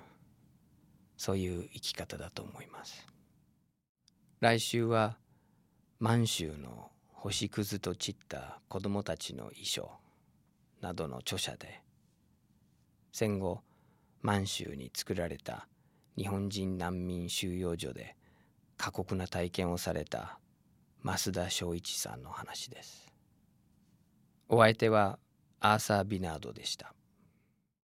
[1.17, 3.05] そういう生き方だと思います
[4.39, 5.17] 来週は
[5.99, 9.91] 満州の星屑と散った子供たちの遺書
[10.81, 11.81] などの著者で
[13.13, 13.61] 戦後
[14.21, 15.69] 満州に作られた
[16.17, 18.17] 日本人難民収容所で
[18.75, 20.37] 過酷な体験をされた
[21.01, 23.07] 増田正一さんの話です。
[24.49, 25.17] お相手は
[25.61, 26.93] アーサー・ビナードでした。